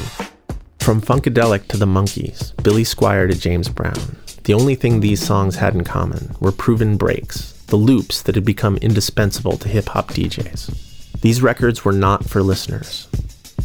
From 0.78 1.00
Funkadelic 1.00 1.66
to 1.68 1.76
the 1.76 1.86
Monkees, 1.86 2.52
Billy 2.62 2.84
Squier 2.84 3.28
to 3.28 3.36
James 3.36 3.68
Brown, 3.68 4.16
the 4.44 4.54
only 4.54 4.76
thing 4.76 5.00
these 5.00 5.20
songs 5.20 5.56
had 5.56 5.74
in 5.74 5.82
common 5.82 6.36
were 6.40 6.52
proven 6.52 6.96
breaks, 6.96 7.52
the 7.66 7.76
loops 7.76 8.22
that 8.22 8.36
had 8.36 8.44
become 8.44 8.76
indispensable 8.76 9.58
to 9.58 9.68
hip-hop 9.68 10.08
DJs. 10.10 11.20
These 11.20 11.42
records 11.42 11.84
were 11.84 11.92
not 11.92 12.24
for 12.24 12.42
listeners. 12.42 13.08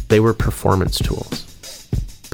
They 0.08 0.18
were 0.18 0.34
performance 0.34 0.98
tools. 0.98 1.53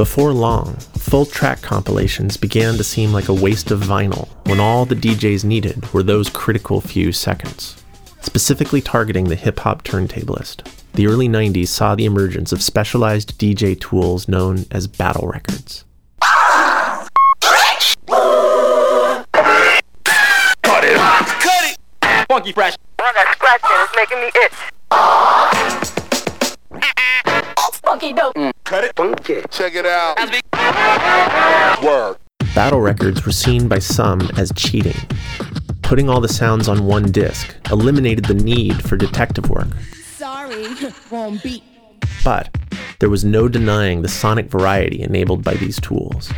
Before 0.00 0.32
long, 0.32 0.76
full 0.96 1.26
track 1.26 1.60
compilations 1.60 2.38
began 2.38 2.78
to 2.78 2.84
seem 2.84 3.12
like 3.12 3.28
a 3.28 3.34
waste 3.34 3.70
of 3.70 3.80
vinyl 3.80 4.28
when 4.46 4.58
all 4.58 4.86
the 4.86 4.94
DJs 4.94 5.44
needed 5.44 5.92
were 5.92 6.02
those 6.02 6.30
critical 6.30 6.80
few 6.80 7.12
seconds. 7.12 7.84
Specifically 8.22 8.80
targeting 8.80 9.24
the 9.24 9.36
hip 9.36 9.58
hop 9.58 9.84
turntablist, 9.84 10.66
the 10.94 11.06
early 11.06 11.28
90s 11.28 11.68
saw 11.68 11.94
the 11.94 12.06
emergence 12.06 12.50
of 12.50 12.62
specialized 12.62 13.38
DJ 13.38 13.78
tools 13.78 14.26
known 14.26 14.64
as 14.70 14.86
battle 14.86 15.28
records. 15.28 15.84
Cut 16.22 17.10
it! 20.82 20.96
Cut 20.96 21.64
it! 21.66 21.76
Funky 22.26 22.52
fresh. 22.52 22.74
Well, 22.98 23.12
that 23.12 23.34
scratching 23.34 23.76
is 23.82 23.90
making 23.94 24.20
me 24.22 24.28
itch. 24.46 24.54
Mm. 24.92 25.90
Funky 27.84 28.14
dope. 28.14 28.49
Cut 28.70 28.84
it. 28.84 28.94
Funky. 28.94 29.42
Check 29.50 29.74
it 29.74 29.84
out. 29.84 30.16
Word. 31.82 32.18
Battle 32.54 32.80
records 32.80 33.26
were 33.26 33.32
seen 33.32 33.66
by 33.66 33.80
some 33.80 34.20
as 34.36 34.52
cheating. 34.54 34.94
Putting 35.82 36.08
all 36.08 36.20
the 36.20 36.28
sounds 36.28 36.68
on 36.68 36.86
one 36.86 37.10
disc 37.10 37.52
eliminated 37.72 38.26
the 38.26 38.34
need 38.34 38.80
for 38.88 38.96
detective 38.96 39.50
work. 39.50 39.66
Sorry, 40.04 40.68
wrong 41.10 41.40
beat. 41.42 41.64
But 42.22 42.56
there 43.00 43.10
was 43.10 43.24
no 43.24 43.48
denying 43.48 44.02
the 44.02 44.08
sonic 44.08 44.46
variety 44.46 45.02
enabled 45.02 45.42
by 45.42 45.54
these 45.54 45.80
tools. 45.80 46.32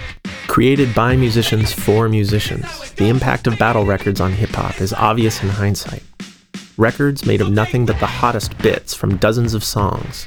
Created 0.47 0.95
by 0.95 1.17
musicians 1.17 1.71
for 1.71 2.09
musicians, 2.09 2.93
the 2.93 3.11
impact 3.11 3.47
of 3.47 3.59
battle 3.59 3.85
records 3.85 4.23
on 4.23 4.33
hip 4.33 4.53
hop 4.53 4.81
is 4.81 4.95
obvious 4.95 5.43
in 5.43 5.51
hindsight. 5.51 6.03
Records 6.79 7.27
made 7.27 7.43
of 7.43 7.51
nothing 7.51 7.85
but 7.85 8.01
the 8.01 8.07
hottest 8.07 8.57
bits 8.57 8.95
from 8.95 9.19
dozens 9.19 9.53
of 9.53 9.63
songs. 9.63 10.27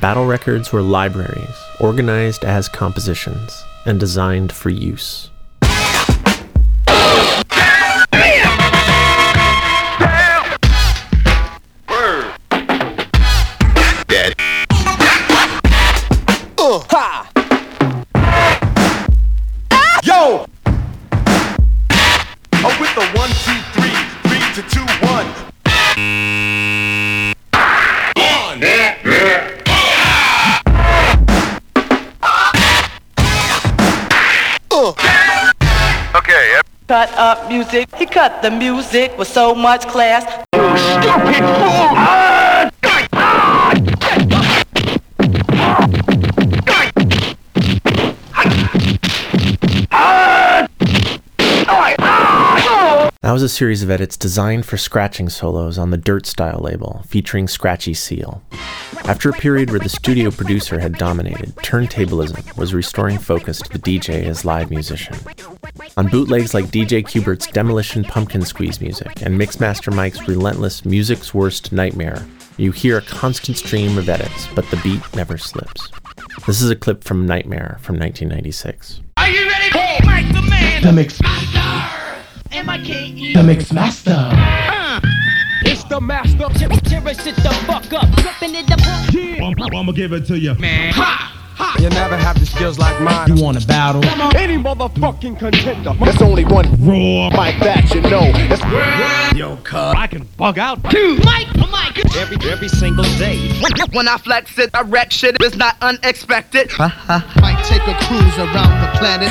Battle 0.00 0.26
records 0.26 0.72
were 0.72 0.82
libraries, 0.82 1.56
organized 1.80 2.44
as 2.44 2.68
compositions, 2.68 3.64
and 3.86 3.98
designed 3.98 4.52
for 4.52 4.68
use. 4.68 5.30
Cut 36.88 37.12
up 37.14 37.48
music. 37.48 37.92
He 37.96 38.06
cut 38.06 38.42
the 38.42 38.50
music 38.50 39.18
with 39.18 39.26
so 39.26 39.56
much 39.56 39.88
class. 39.88 40.22
stupid 40.52 41.34
fool! 41.34 41.96
That 53.22 53.32
was 53.32 53.42
a 53.42 53.48
series 53.48 53.82
of 53.82 53.90
edits 53.90 54.16
designed 54.16 54.64
for 54.64 54.76
scratching 54.76 55.28
solos 55.28 55.78
on 55.78 55.90
the 55.90 55.96
Dirt 55.96 56.26
Style 56.26 56.60
label, 56.60 57.02
featuring 57.08 57.48
Skratchy 57.48 57.96
Seal. 57.96 58.40
After 59.06 59.30
a 59.30 59.32
period 59.32 59.70
where 59.70 59.80
the 59.80 59.88
studio 59.88 60.30
producer 60.30 60.78
had 60.78 60.92
dominated, 60.92 61.56
turntablism 61.56 62.56
was 62.56 62.72
restoring 62.72 63.18
focus 63.18 63.58
to 63.58 63.68
the 63.70 63.80
DJ 63.80 64.22
as 64.22 64.44
live 64.44 64.70
musician. 64.70 65.16
On 65.98 66.06
bootlegs 66.08 66.52
like 66.52 66.66
DJ 66.66 67.02
Qbert's 67.02 67.46
Demolition 67.46 68.04
Pumpkin 68.04 68.44
Squeeze 68.44 68.82
music 68.82 69.22
and 69.22 69.40
Mixmaster 69.40 69.90
Mike's 69.90 70.28
relentless 70.28 70.84
Music's 70.84 71.32
Worst 71.32 71.72
Nightmare, 71.72 72.26
you 72.58 72.70
hear 72.70 72.98
a 72.98 73.00
constant 73.00 73.56
stream 73.56 73.96
of 73.96 74.06
edits, 74.06 74.46
but 74.54 74.70
the 74.70 74.76
beat 74.84 75.00
never 75.16 75.38
slips. 75.38 75.90
This 76.46 76.60
is 76.60 76.68
a 76.68 76.76
clip 76.76 77.02
from 77.02 77.24
Nightmare 77.24 77.78
from 77.80 77.98
1996. 77.98 79.00
Are 79.16 79.30
you 79.30 79.48
ready? 79.48 79.70
Hey, 79.70 79.98
Mike 80.04 80.28
the 80.28 80.42
man! 80.42 80.82
The 80.82 80.92
mix. 80.92 81.18
M-I-K-E. 82.52 83.32
The 83.32 83.42
mix 83.42 83.72
master. 83.72 84.12
Uh, 84.14 85.00
it's 85.62 85.82
the 85.84 85.98
master. 85.98 86.46
Terrorist 86.90 87.22
shit 87.22 87.36
the 87.36 87.48
fuck 87.66 87.90
up. 87.94 88.14
Tripping 88.18 88.54
it 88.54 88.66
the 88.66 89.18
Yeah. 89.18 89.46
I'm, 89.46 89.54
gonna 89.54 89.92
give 89.94 90.12
it 90.12 90.26
to 90.26 90.38
you. 90.38 90.54
Man. 90.56 90.92
Ha! 90.92 91.32
You 91.78 91.90
never 91.90 92.16
have 92.16 92.38
the 92.38 92.46
skills 92.46 92.78
like 92.78 93.00
mine. 93.00 93.34
You 93.34 93.42
want 93.42 93.62
a 93.62 93.66
battle? 93.66 94.04
Any 94.36 94.56
motherfucking 94.56 95.38
contender. 95.38 95.94
There's 96.04 96.20
only 96.22 96.44
one 96.44 96.66
raw 96.84 97.30
Mike 97.30 97.58
that 97.60 97.92
you 97.94 98.00
know. 98.02 98.32
That's 98.48 99.36
Yo, 99.36 99.56
cuz. 99.58 99.74
I 99.74 100.06
can 100.06 100.24
bug 100.36 100.58
out. 100.58 100.82
Two. 100.90 101.18
Mike, 101.24 101.48
oh 101.58 101.68
Mike. 101.70 101.98
every 102.16 102.38
every 102.50 102.68
single 102.68 103.04
day. 103.18 103.38
When 103.92 104.08
I 104.08 104.16
flex 104.18 104.58
it, 104.58 104.70
I 104.74 104.82
wreck 104.82 105.12
shit. 105.12 105.36
It's 105.40 105.56
not 105.56 105.76
unexpected. 105.80 106.70
Might 106.78 107.62
take 107.64 107.82
a 107.82 107.94
cruise 108.06 108.38
around 108.38 108.80
the 108.80 108.98
planet. 108.98 109.28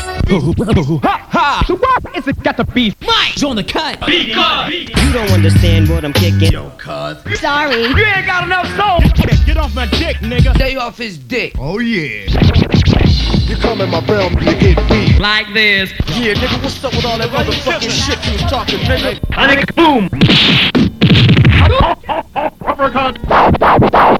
ha 1.03 1.28
ha. 1.30 1.63
So 1.67 1.76
what 1.76 2.17
is 2.17 2.28
it 2.28 2.41
got 2.43 2.57
to 2.57 2.63
be? 2.63 2.93
Mike. 3.01 3.43
On 3.43 3.55
the 3.55 3.63
cut. 3.63 3.99
Because. 3.99 4.73
You 4.73 5.13
don't 5.13 5.32
understand 5.32 5.89
what 5.89 6.05
I'm 6.05 6.13
kicking. 6.13 6.51
Yo, 6.51 6.69
cuz. 6.78 7.39
Sorry. 7.39 7.82
You 7.82 8.05
ain't 8.05 8.26
got 8.26 8.43
enough 8.43 8.67
soul. 8.76 8.99
Get 9.45 9.57
off 9.57 9.76
my 9.76 9.86
dick, 9.88 10.17
nigga. 10.17 10.55
Stay 10.55 10.76
off 10.76 10.97
his 10.97 11.17
dick. 11.17 11.53
Oh 11.59 11.80
yeah. 11.80 12.14
You 12.24 13.57
come 13.57 13.82
in 13.82 13.89
my 13.89 13.99
realm, 14.05 14.34
you 14.34 14.55
get 14.55 14.89
beat. 14.89 15.20
Like 15.20 15.53
this. 15.53 15.91
Yeah, 16.07 16.34
nigga, 16.34 16.63
what's 16.63 16.84
up 16.84 16.95
with 16.95 17.05
all 17.05 17.18
that 17.18 17.30
motherfucking 17.30 17.89
shit 17.89 18.26
you 18.26 18.34
was 18.34 18.43
talking, 18.43 18.80
nigga? 18.80 19.20
I 19.32 19.55
think 19.55 19.76
boom. 19.76 20.09
I'm 23.78 24.14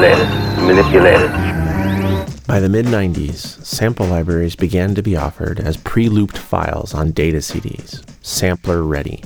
turntable 0.00 0.64
manipulator. 0.66 1.28
Manipulator. 1.28 2.46
By 2.46 2.60
the 2.60 2.68
mid 2.68 2.86
90s, 2.86 3.64
sample 3.64 4.06
libraries 4.06 4.56
began 4.56 4.94
to 4.94 5.02
be 5.02 5.16
offered 5.16 5.60
as 5.60 5.76
pre 5.76 6.08
looped 6.08 6.36
files 6.36 6.94
on 6.94 7.12
data 7.12 7.38
CDs, 7.38 8.04
sampler 8.24 8.82
ready. 8.82 9.22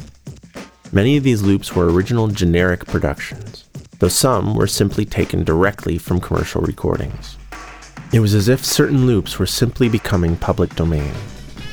Many 0.93 1.17
of 1.17 1.25
these 1.25 1.43
loops 1.43 1.75
were 1.75 1.91
original 1.91 2.29
generic 2.29 2.87
productions, 2.87 3.65
though 3.99 4.09
some 4.09 4.55
were 4.55 4.67
simply 4.67 5.05
taken 5.05 5.45
directly 5.45 5.99
from 5.99 6.21
commercial 6.21 6.63
recordings. 6.63 7.37
It 8.13 8.21
was 8.21 8.35
as 8.35 8.49
if 8.49 8.65
certain 8.65 9.07
loops 9.07 9.39
were 9.39 9.47
simply 9.47 9.89
becoming 9.89 10.37
public 10.37 10.75
domain, 10.75 11.13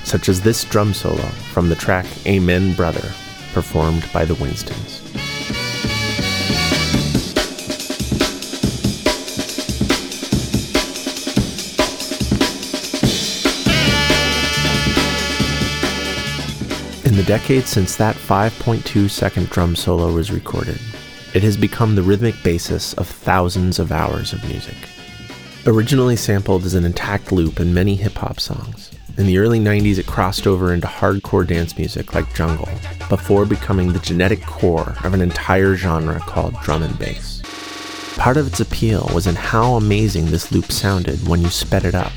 such 0.04 0.28
as 0.28 0.42
this 0.42 0.66
drum 0.66 0.94
solo 0.94 1.24
from 1.54 1.70
the 1.70 1.76
track 1.76 2.06
Amen 2.26 2.74
Brother, 2.74 3.08
performed 3.54 4.06
by 4.12 4.26
the 4.26 4.36
Winstons. 4.36 5.02
In 17.16 17.22
the 17.22 17.28
decades 17.28 17.70
since 17.70 17.96
that 17.96 18.18
5.2 18.18 19.10
second 19.10 19.50
drum 19.50 19.74
solo 19.74 20.12
was 20.12 20.34
recorded, 20.34 20.78
it 21.34 21.44
has 21.44 21.56
become 21.56 21.96
the 21.96 22.04
rhythmic 22.04 22.36
basis 22.44 22.94
of 22.96 23.08
thousands 23.08 23.80
of 23.80 23.94
hours 23.94 24.34
of 24.34 24.44
music. 24.44 24.76
Originally 25.66 26.18
sampled 26.18 26.66
as 26.66 26.74
an 26.74 26.84
intact 26.84 27.32
loop 27.32 27.62
in 27.62 27.74
many 27.74 27.96
hip 27.96 28.16
hop 28.16 28.42
songs, 28.42 28.92
in 29.18 29.28
the 29.28 29.38
early 29.38 29.62
90s 29.62 29.98
it 29.98 30.06
crossed 30.08 30.46
over 30.46 30.74
into 30.74 30.88
hardcore 30.88 31.48
dance 31.48 31.78
music 31.78 32.14
like 32.14 32.36
jungle, 32.36 32.68
before 33.08 33.46
becoming 33.46 33.94
the 33.94 34.00
genetic 34.00 34.42
core 34.42 34.94
of 35.06 35.14
an 35.14 35.22
entire 35.22 35.78
genre 35.78 36.20
called 36.20 36.60
drum 36.64 36.84
and 36.84 37.00
bass. 37.00 37.42
Part 38.18 38.36
of 38.36 38.46
its 38.46 38.60
appeal 38.60 39.10
was 39.14 39.26
in 39.26 39.36
how 39.36 39.76
amazing 39.76 40.26
this 40.26 40.52
loop 40.52 40.70
sounded 40.70 41.26
when 41.30 41.40
you 41.40 41.50
sped 41.50 41.86
it 41.86 41.96
up. 41.96 42.12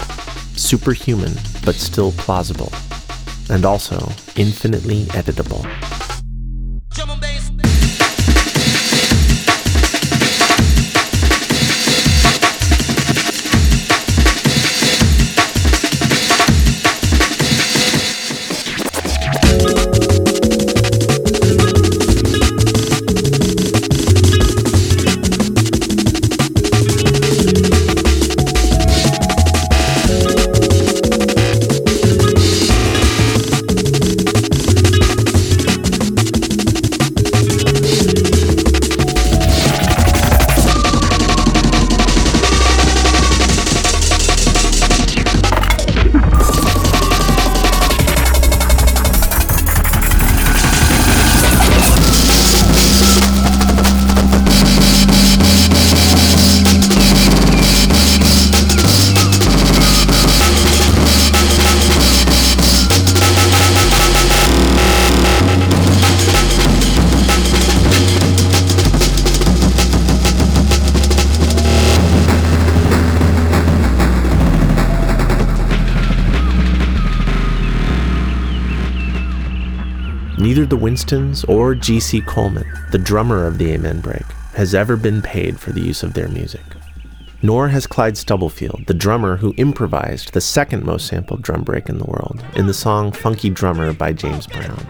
Superhuman, 0.56 1.34
but 1.64 1.76
still 1.76 2.10
plausible. 2.10 2.72
And 3.50 3.64
also 3.64 3.96
infinitely 4.36 5.04
editable. 5.06 5.64
Or 81.48 81.74
G.C. 81.74 82.20
Coleman, 82.20 82.70
the 82.92 82.98
drummer 82.98 83.46
of 83.46 83.56
the 83.56 83.72
Amen 83.72 84.02
Break, 84.02 84.24
has 84.54 84.74
ever 84.74 84.94
been 84.94 85.22
paid 85.22 85.58
for 85.58 85.72
the 85.72 85.80
use 85.80 86.02
of 86.02 86.12
their 86.12 86.28
music. 86.28 86.60
Nor 87.40 87.68
has 87.68 87.86
Clyde 87.86 88.18
Stubblefield, 88.18 88.84
the 88.86 88.92
drummer 88.92 89.36
who 89.36 89.54
improvised 89.56 90.34
the 90.34 90.42
second 90.42 90.84
most 90.84 91.06
sampled 91.06 91.40
drum 91.40 91.62
break 91.62 91.88
in 91.88 91.96
the 91.96 92.04
world 92.04 92.44
in 92.56 92.66
the 92.66 92.74
song 92.74 93.10
Funky 93.10 93.48
Drummer 93.48 93.94
by 93.94 94.12
James 94.12 94.46
Brown. 94.46 94.86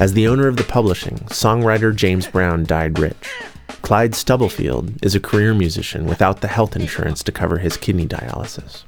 As 0.00 0.14
the 0.14 0.28
owner 0.28 0.48
of 0.48 0.56
the 0.56 0.66
publishing, 0.66 1.16
songwriter 1.26 1.94
James 1.94 2.26
Brown 2.26 2.64
died 2.64 2.98
rich. 2.98 3.34
Clyde 3.82 4.14
Stubblefield 4.14 5.04
is 5.04 5.14
a 5.14 5.20
career 5.20 5.52
musician 5.52 6.06
without 6.06 6.40
the 6.40 6.48
health 6.48 6.76
insurance 6.76 7.22
to 7.24 7.30
cover 7.30 7.58
his 7.58 7.76
kidney 7.76 8.06
dialysis. 8.06 8.84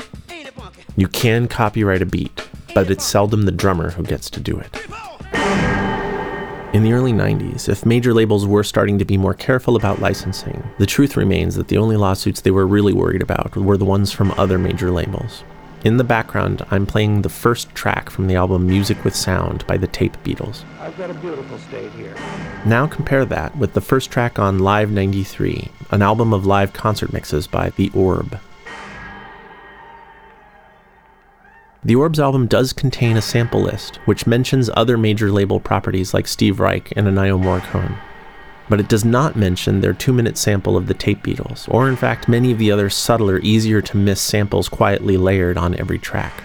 You 0.99 1.07
can 1.07 1.47
copyright 1.47 2.03
a 2.03 2.07
beat, 2.07 2.49
but 2.75 2.91
it's 2.91 3.05
seldom 3.05 3.43
the 3.43 3.53
drummer 3.53 3.91
who 3.91 4.03
gets 4.03 4.29
to 4.31 4.41
do 4.41 4.59
it. 4.59 4.85
In 6.75 6.83
the 6.83 6.93
early 6.93 7.13
90s, 7.13 7.69
if 7.69 7.87
major 7.87 8.13
labels 8.13 8.49
were 8.49 8.65
starting 8.65 8.99
to 8.99 9.05
be 9.05 9.17
more 9.17 9.33
careful 9.33 9.77
about 9.77 10.01
licensing, 10.01 10.61
the 10.79 10.87
truth 10.87 11.17
remains 11.17 11.55
that 11.55 11.69
the 11.69 11.79
only 11.79 11.97
lawsuits 11.97 12.41
they 12.41 12.51
were 12.51 12.67
really 12.67 12.93
worried 12.93 13.23
about 13.23 13.57
were 13.57 13.77
the 13.77 13.85
ones 13.85 14.11
from 14.11 14.33
other 14.33 14.59
major 14.59 14.91
labels. 14.91 15.45
In 15.85 15.99
the 15.99 16.03
background, 16.03 16.67
I'm 16.73 16.85
playing 16.85 17.23
the 17.23 17.29
first 17.29 17.73
track 17.77 18.11
from 18.11 18.27
the 18.27 18.35
album 18.35 18.67
Music 18.67 19.05
with 19.05 19.15
Sound 19.15 19.65
by 19.69 19.77
the 19.77 19.87
Tape 19.87 20.17
Beatles. 20.25 20.65
I've 20.81 20.99
got 20.99 21.11
a 21.11 21.15
beautiful 21.15 21.59
state 21.59 21.93
here. 21.93 22.17
Now 22.67 22.89
compare 22.89 23.25
that 23.25 23.57
with 23.57 23.75
the 23.75 23.81
first 23.81 24.11
track 24.11 24.41
on 24.41 24.59
Live 24.59 24.91
93, 24.91 25.71
an 25.93 26.03
album 26.03 26.35
of 26.35 26.45
live 26.45 26.73
concert 26.73 27.13
mixes 27.13 27.47
by 27.47 27.71
The 27.71 27.93
Orb. 27.95 28.41
The 31.85 31.95
Orb's 31.95 32.19
album 32.19 32.49
does 32.49 32.73
contain 32.73 33.17
a 33.17 33.23
sample 33.23 33.63
list, 33.63 33.97
which 34.05 34.27
mentions 34.27 34.69
other 34.75 34.99
major 34.99 35.31
label 35.31 35.61
properties 35.61 36.13
like 36.13 36.27
Steve 36.27 36.59
Reich 36.59 36.93
and 36.97 37.07
Ennio 37.07 37.41
Morricone. 37.41 37.97
But 38.69 38.81
it 38.81 38.89
does 38.89 39.05
not 39.05 39.37
mention 39.37 39.81
their 39.81 39.93
two 39.93 40.13
minute 40.13 40.37
sample 40.37 40.77
of 40.77 40.89
the 40.89 40.95
Tape 40.95 41.23
Beatles, 41.23 41.73
or 41.73 41.89
in 41.89 41.95
fact 41.95 42.29
many 42.29 42.51
of 42.51 42.59
the 42.59 42.73
other 42.73 42.91
subtler, 42.91 43.39
easier 43.39 43.81
to 43.81 43.97
miss 43.97 44.21
samples 44.21 44.69
quietly 44.69 45.17
layered 45.17 45.57
on 45.57 45.79
every 45.79 45.99
track. 45.99 46.43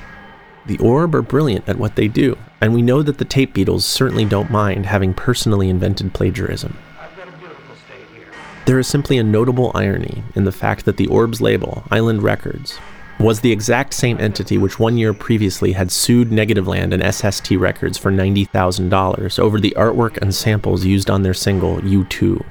The 0.67 0.77
Orb 0.77 1.15
are 1.15 1.23
brilliant 1.23 1.67
at 1.67 1.79
what 1.79 1.95
they 1.95 2.07
do, 2.07 2.38
and 2.61 2.71
we 2.71 2.84
know 2.84 3.01
that 3.01 3.17
the 3.17 3.25
Tape 3.25 3.55
Beatles 3.55 3.81
certainly 3.81 4.25
don't 4.25 4.51
mind 4.51 4.86
having 4.86 5.15
personally 5.15 5.67
invented 5.67 6.13
plagiarism. 6.13 6.77
There 8.65 8.79
is 8.79 8.88
simply 8.88 9.17
a 9.17 9.23
notable 9.23 9.71
irony 9.75 10.23
in 10.36 10.45
the 10.45 10.53
fact 10.53 10.86
that 10.86 10.95
the 10.95 11.07
Orb's 11.07 11.41
label, 11.41 11.84
Island 11.91 12.23
Records, 12.23 12.79
was 13.24 13.39
the 13.39 13.53
exact 13.53 13.93
same 13.93 14.19
entity 14.19 14.57
which 14.57 14.80
one 14.80 14.97
year 14.97 15.13
previously 15.13 15.71
had 15.71 15.89
sued 15.89 16.30
Negativland 16.30 16.93
and 16.93 17.15
SST 17.15 17.51
Records 17.51 17.97
for 17.97 18.11
$90,000 18.11 19.39
over 19.39 19.61
the 19.61 19.74
artwork 19.78 20.17
and 20.17 20.36
samples 20.36 20.84
used 20.84 21.09
on 21.09 21.21
their 21.21 21.34
single 21.34 21.78
U2. 21.78 22.43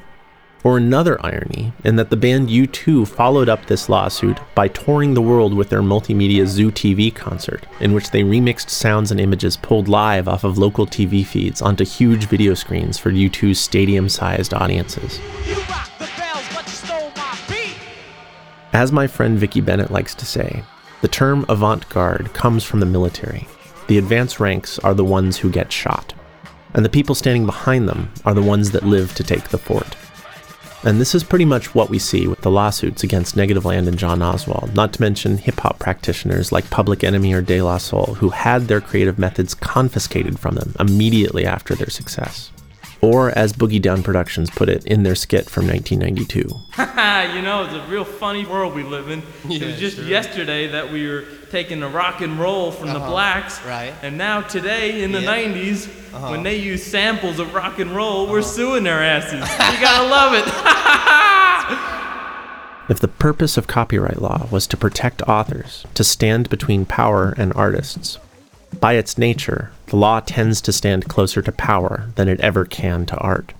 Or 0.64 0.78
another 0.78 1.20
irony 1.26 1.74
in 1.84 1.96
that 1.96 2.08
the 2.08 2.16
band 2.16 2.48
U2 2.48 3.06
followed 3.06 3.50
up 3.50 3.66
this 3.66 3.90
lawsuit 3.90 4.38
by 4.54 4.68
touring 4.68 5.12
the 5.12 5.20
world 5.20 5.52
with 5.52 5.68
their 5.68 5.82
multimedia 5.82 6.46
Zoo 6.46 6.70
TV 6.70 7.14
concert, 7.14 7.66
in 7.80 7.92
which 7.92 8.10
they 8.10 8.22
remixed 8.22 8.70
sounds 8.70 9.10
and 9.10 9.20
images 9.20 9.58
pulled 9.58 9.88
live 9.88 10.26
off 10.26 10.42
of 10.42 10.56
local 10.56 10.86
TV 10.86 11.26
feeds 11.26 11.60
onto 11.60 11.84
huge 11.84 12.28
video 12.28 12.54
screens 12.54 12.96
for 12.96 13.12
U2's 13.12 13.60
stadium 13.60 14.08
sized 14.08 14.54
audiences. 14.54 15.20
As 18.72 18.90
my 18.90 19.06
friend 19.06 19.38
Vicki 19.38 19.60
Bennett 19.60 19.90
likes 19.90 20.14
to 20.14 20.24
say, 20.24 20.64
the 21.02 21.08
term 21.08 21.44
avant 21.50 21.86
garde 21.90 22.32
comes 22.32 22.64
from 22.64 22.80
the 22.80 22.86
military. 22.86 23.46
The 23.86 23.98
advance 23.98 24.40
ranks 24.40 24.78
are 24.78 24.94
the 24.94 25.04
ones 25.04 25.36
who 25.36 25.50
get 25.50 25.70
shot, 25.70 26.14
and 26.72 26.82
the 26.82 26.88
people 26.88 27.14
standing 27.14 27.44
behind 27.44 27.86
them 27.86 28.10
are 28.24 28.32
the 28.32 28.40
ones 28.40 28.70
that 28.70 28.86
live 28.86 29.14
to 29.16 29.24
take 29.24 29.50
the 29.50 29.58
fort. 29.58 29.94
And 30.84 30.98
this 30.98 31.14
is 31.14 31.22
pretty 31.22 31.44
much 31.44 31.74
what 31.74 31.90
we 31.90 31.98
see 31.98 32.26
with 32.26 32.40
the 32.40 32.50
lawsuits 32.50 33.04
against 33.04 33.36
Negativland 33.36 33.88
and 33.88 33.98
John 33.98 34.22
Oswald, 34.22 34.74
not 34.74 34.94
to 34.94 35.02
mention 35.02 35.36
hip 35.36 35.60
hop 35.60 35.78
practitioners 35.78 36.50
like 36.50 36.70
Public 36.70 37.04
Enemy 37.04 37.34
or 37.34 37.42
De 37.42 37.60
La 37.60 37.76
Soul, 37.76 38.14
who 38.14 38.30
had 38.30 38.68
their 38.68 38.80
creative 38.80 39.18
methods 39.18 39.52
confiscated 39.52 40.38
from 40.38 40.54
them 40.54 40.74
immediately 40.80 41.44
after 41.44 41.74
their 41.74 41.90
success 41.90 42.51
or 43.02 43.36
as 43.36 43.52
Boogie 43.52 43.82
Down 43.82 44.02
Productions 44.02 44.48
put 44.48 44.68
it 44.68 44.84
in 44.86 45.02
their 45.02 45.14
skit 45.16 45.50
from 45.50 45.66
1992. 45.66 46.38
you 47.36 47.42
know, 47.42 47.64
it's 47.64 47.74
a 47.74 47.84
real 47.90 48.04
funny 48.04 48.46
world 48.46 48.74
we 48.74 48.84
live 48.84 49.10
in. 49.10 49.22
Yeah, 49.46 49.64
it 49.64 49.66
was 49.66 49.78
just 49.80 49.96
sure. 49.96 50.04
yesterday 50.06 50.68
that 50.68 50.90
we 50.92 51.06
were 51.08 51.24
taking 51.50 51.80
the 51.80 51.88
rock 51.88 52.20
and 52.22 52.38
roll 52.38 52.70
from 52.70 52.88
the 52.88 52.94
Uh-huh, 52.96 53.10
blacks, 53.10 53.60
right. 53.66 53.92
and 54.02 54.16
now 54.16 54.40
today 54.40 55.02
in 55.02 55.10
the 55.12 55.20
Yeah. 55.20 55.26
90s, 55.30 55.88
Uh-huh. 56.14 56.30
when 56.30 56.42
they 56.44 56.56
use 56.56 56.82
samples 56.82 57.38
of 57.40 57.52
rock 57.52 57.78
and 57.80 57.90
roll, 57.94 58.28
we're 58.28 58.40
suing 58.40 58.84
their 58.84 59.02
asses. 59.02 59.40
you 59.74 59.80
gotta 59.80 60.08
love 60.08 60.32
it. 60.34 60.44
If 62.88 62.98
the 63.00 63.08
purpose 63.08 63.56
of 63.56 63.66
copyright 63.68 64.20
law 64.20 64.48
was 64.50 64.66
to 64.66 64.76
protect 64.76 65.22
authors, 65.22 65.86
to 65.94 66.02
stand 66.04 66.50
between 66.50 66.84
power 66.84 67.32
and 67.38 67.52
artists, 67.54 68.18
by 68.82 68.94
its 68.94 69.16
nature, 69.16 69.70
the 69.86 69.96
law 69.96 70.18
tends 70.18 70.60
to 70.60 70.72
stand 70.72 71.08
closer 71.08 71.40
to 71.40 71.52
power 71.52 72.08
than 72.16 72.28
it 72.28 72.40
ever 72.40 72.64
can 72.64 73.06
to 73.06 73.16
art. 73.18 73.52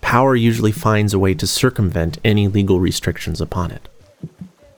Power 0.00 0.34
usually 0.34 0.72
finds 0.72 1.12
a 1.12 1.18
way 1.18 1.34
to 1.34 1.46
circumvent 1.46 2.16
any 2.24 2.48
legal 2.48 2.80
restrictions 2.80 3.42
upon 3.42 3.70
it. 3.70 3.88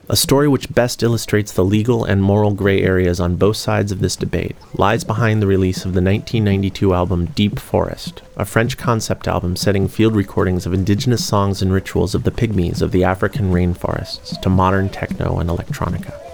A 0.09 0.17
story 0.17 0.49
which 0.49 0.73
best 0.73 1.01
illustrates 1.01 1.53
the 1.53 1.63
legal 1.63 2.03
and 2.03 2.21
moral 2.21 2.51
gray 2.51 2.81
areas 2.81 3.21
on 3.21 3.37
both 3.37 3.55
sides 3.55 3.93
of 3.93 4.01
this 4.01 4.17
debate 4.17 4.57
lies 4.73 5.05
behind 5.05 5.41
the 5.41 5.47
release 5.47 5.85
of 5.85 5.93
the 5.93 6.01
1992 6.01 6.93
album 6.93 7.27
Deep 7.27 7.57
Forest, 7.57 8.21
a 8.35 8.43
French 8.43 8.77
concept 8.77 9.25
album 9.25 9.55
setting 9.55 9.87
field 9.87 10.17
recordings 10.17 10.65
of 10.65 10.73
indigenous 10.73 11.25
songs 11.25 11.61
and 11.61 11.71
rituals 11.71 12.13
of 12.13 12.23
the 12.23 12.31
pygmies 12.31 12.81
of 12.81 12.91
the 12.91 13.05
African 13.05 13.53
rainforests 13.53 14.41
to 14.41 14.49
modern 14.49 14.89
techno 14.89 15.39
and 15.39 15.49
electronica. 15.49 16.30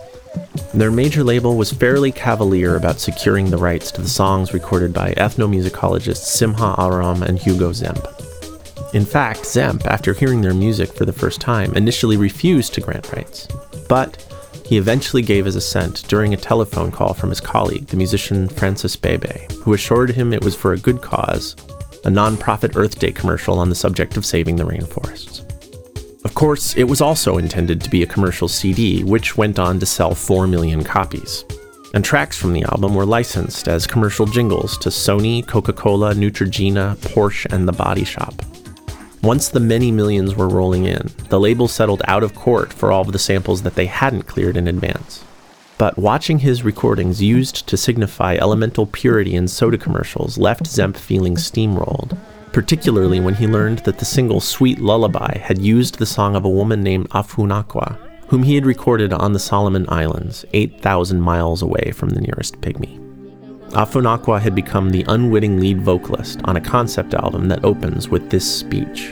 Their 0.74 0.92
major 0.92 1.24
label 1.24 1.58
was 1.58 1.72
fairly 1.72 2.12
cavalier 2.12 2.76
about 2.76 3.00
securing 3.00 3.50
the 3.50 3.58
rights 3.58 3.92
to 3.92 4.02
the 4.02 4.08
songs 4.08 4.54
recorded 4.54 4.94
by 4.94 5.14
ethnomusicologists 5.14 6.18
Simha 6.18 6.76
Arom 6.78 7.22
and 7.22 7.40
Hugo 7.40 7.72
Zemp. 7.72 8.06
In 8.94 9.06
fact, 9.06 9.42
Zemp, 9.42 9.86
after 9.86 10.14
hearing 10.14 10.42
their 10.42 10.54
music 10.54 10.94
for 10.94 11.06
the 11.06 11.14
first 11.14 11.42
time, 11.42 11.74
initially 11.76 12.18
refused 12.18 12.74
to 12.74 12.82
grant 12.82 13.12
rights. 13.12 13.48
But 13.90 14.24
he 14.66 14.78
eventually 14.78 15.22
gave 15.22 15.46
his 15.46 15.56
assent 15.56 16.08
during 16.08 16.34
a 16.34 16.38
telephone 16.38 16.92
call 16.92 17.14
from 17.14 17.30
his 17.30 17.40
colleague, 17.40 17.88
the 17.88 17.98
musician 17.98 18.50
Francis 18.50 18.96
Bebey, 18.96 19.52
who 19.64 19.74
assured 19.74 20.12
him 20.12 20.34
it 20.34 20.44
was 20.44 20.56
for 20.56 20.74
a 20.74 20.78
good 20.78 21.02
cause, 21.02 21.56
a 22.06 22.10
non-profit 22.10 22.76
Earth 22.76 23.00
Day 23.00 23.12
commercial 23.12 23.60
on 23.60 23.70
the 23.70 23.76
subject 23.76 24.18
of 24.18 24.26
saving 24.26 24.58
the 24.58 24.66
rainforests. 24.66 25.47
Of 26.28 26.34
course, 26.34 26.76
it 26.76 26.84
was 26.84 27.00
also 27.00 27.38
intended 27.38 27.80
to 27.80 27.90
be 27.90 28.04
a 28.04 28.06
commercial 28.06 28.50
CD, 28.50 29.02
which 29.02 29.38
went 29.38 29.58
on 29.60 29.80
to 29.80 29.86
sell 29.86 30.14
4 30.14 30.46
million 30.46 30.84
copies. 30.84 31.46
And 31.94 32.04
tracks 32.04 32.36
from 32.36 32.52
the 32.52 32.64
album 32.64 32.96
were 32.96 33.06
licensed 33.06 33.70
as 33.70 33.88
commercial 33.88 34.26
jingles 34.26 34.78
to 34.80 34.90
Sony, 34.90 35.48
Coca 35.48 35.72
Cola, 35.72 36.14
Neutrogena, 36.14 36.98
Porsche, 36.98 37.46
and 37.54 37.66
The 37.66 37.72
Body 37.72 38.04
Shop. 38.04 38.34
Once 39.24 39.48
the 39.48 39.62
many 39.62 39.90
millions 39.90 40.36
were 40.36 40.50
rolling 40.50 40.84
in, 40.84 41.10
the 41.30 41.40
label 41.40 41.70
settled 41.70 42.02
out 42.10 42.24
of 42.24 42.36
court 42.36 42.74
for 42.74 42.92
all 42.92 43.04
of 43.04 43.14
the 43.14 43.18
samples 43.18 43.62
that 43.62 43.76
they 43.76 43.86
hadn't 43.86 44.24
cleared 44.24 44.58
in 44.58 44.68
advance. 44.68 45.24
But 45.78 45.98
watching 45.98 46.40
his 46.40 46.62
recordings 46.62 47.24
used 47.24 47.70
to 47.70 47.78
signify 47.78 48.36
elemental 48.36 48.86
purity 48.86 49.34
in 49.34 49.48
soda 49.48 49.78
commercials 49.78 50.38
left 50.38 50.66
Zemp 50.66 50.98
feeling 50.98 51.36
steamrolled, 51.36 52.18
particularly 52.58 53.20
when 53.20 53.36
he 53.36 53.46
learned 53.46 53.78
that 53.86 54.00
the 54.00 54.04
single 54.04 54.40
Sweet 54.42 54.80
Lullaby 54.80 55.38
had 55.38 55.62
used 55.62 56.00
the 56.00 56.08
song 56.08 56.36
of 56.36 56.44
a 56.44 56.50
woman 56.50 56.82
named 56.82 57.08
Afunakwa, 57.10 58.00
whom 58.30 58.42
he 58.42 58.56
had 58.56 58.66
recorded 58.66 59.14
on 59.14 59.32
the 59.32 59.38
Solomon 59.38 59.86
Islands, 59.90 60.44
8,000 60.54 61.22
miles 61.22 61.62
away 61.62 61.92
from 61.92 62.10
the 62.10 62.20
nearest 62.20 62.60
pygmy. 62.60 62.98
Afunakwa 63.74 64.42
had 64.42 64.56
become 64.56 64.90
the 64.90 65.06
unwitting 65.08 65.60
lead 65.60 65.84
vocalist 65.84 66.42
on 66.46 66.58
a 66.58 66.60
concept 66.60 67.14
album 67.14 67.48
that 67.50 67.64
opens 67.64 68.10
with 68.10 68.32
this 68.32 68.52
speech. 68.52 69.10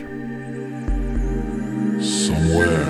Somewhere 2.04 2.84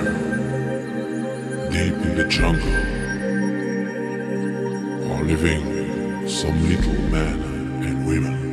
deep 1.70 1.92
in 1.92 2.16
the 2.16 2.26
jungle 2.30 2.72
are 5.12 5.22
living 5.22 6.26
some 6.26 6.66
little 6.66 6.94
men 7.10 7.42
and 7.84 8.06
women. 8.06 8.45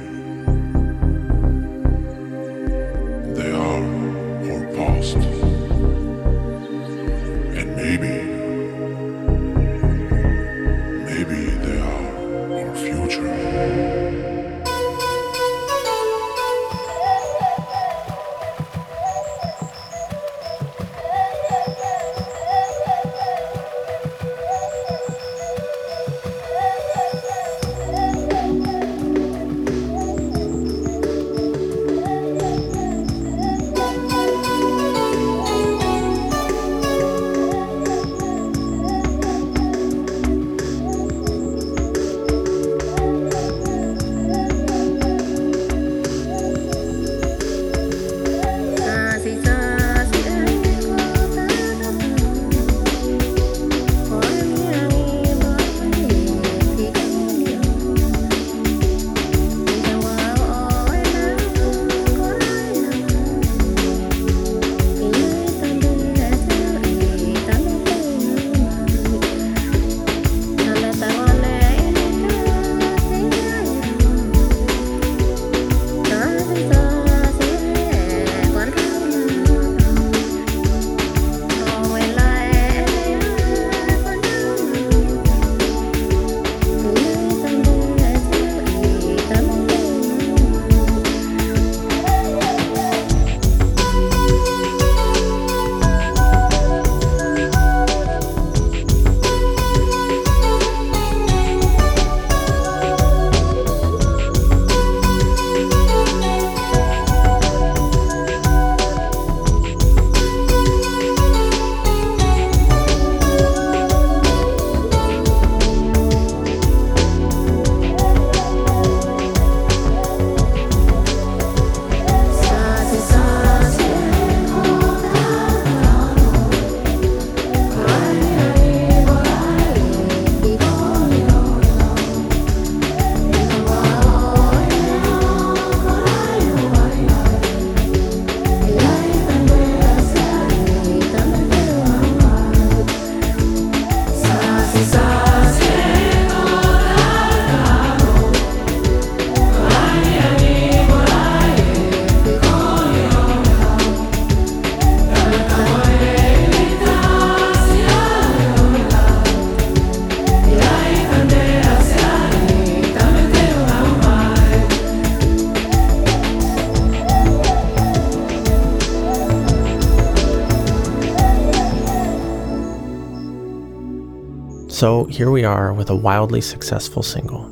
So 174.74 175.06
here 175.06 175.30
we 175.30 175.44
are 175.44 175.72
with 175.72 175.92
a 175.92 175.96
wildly 175.96 176.42
successful 176.42 177.04
single. 177.04 177.48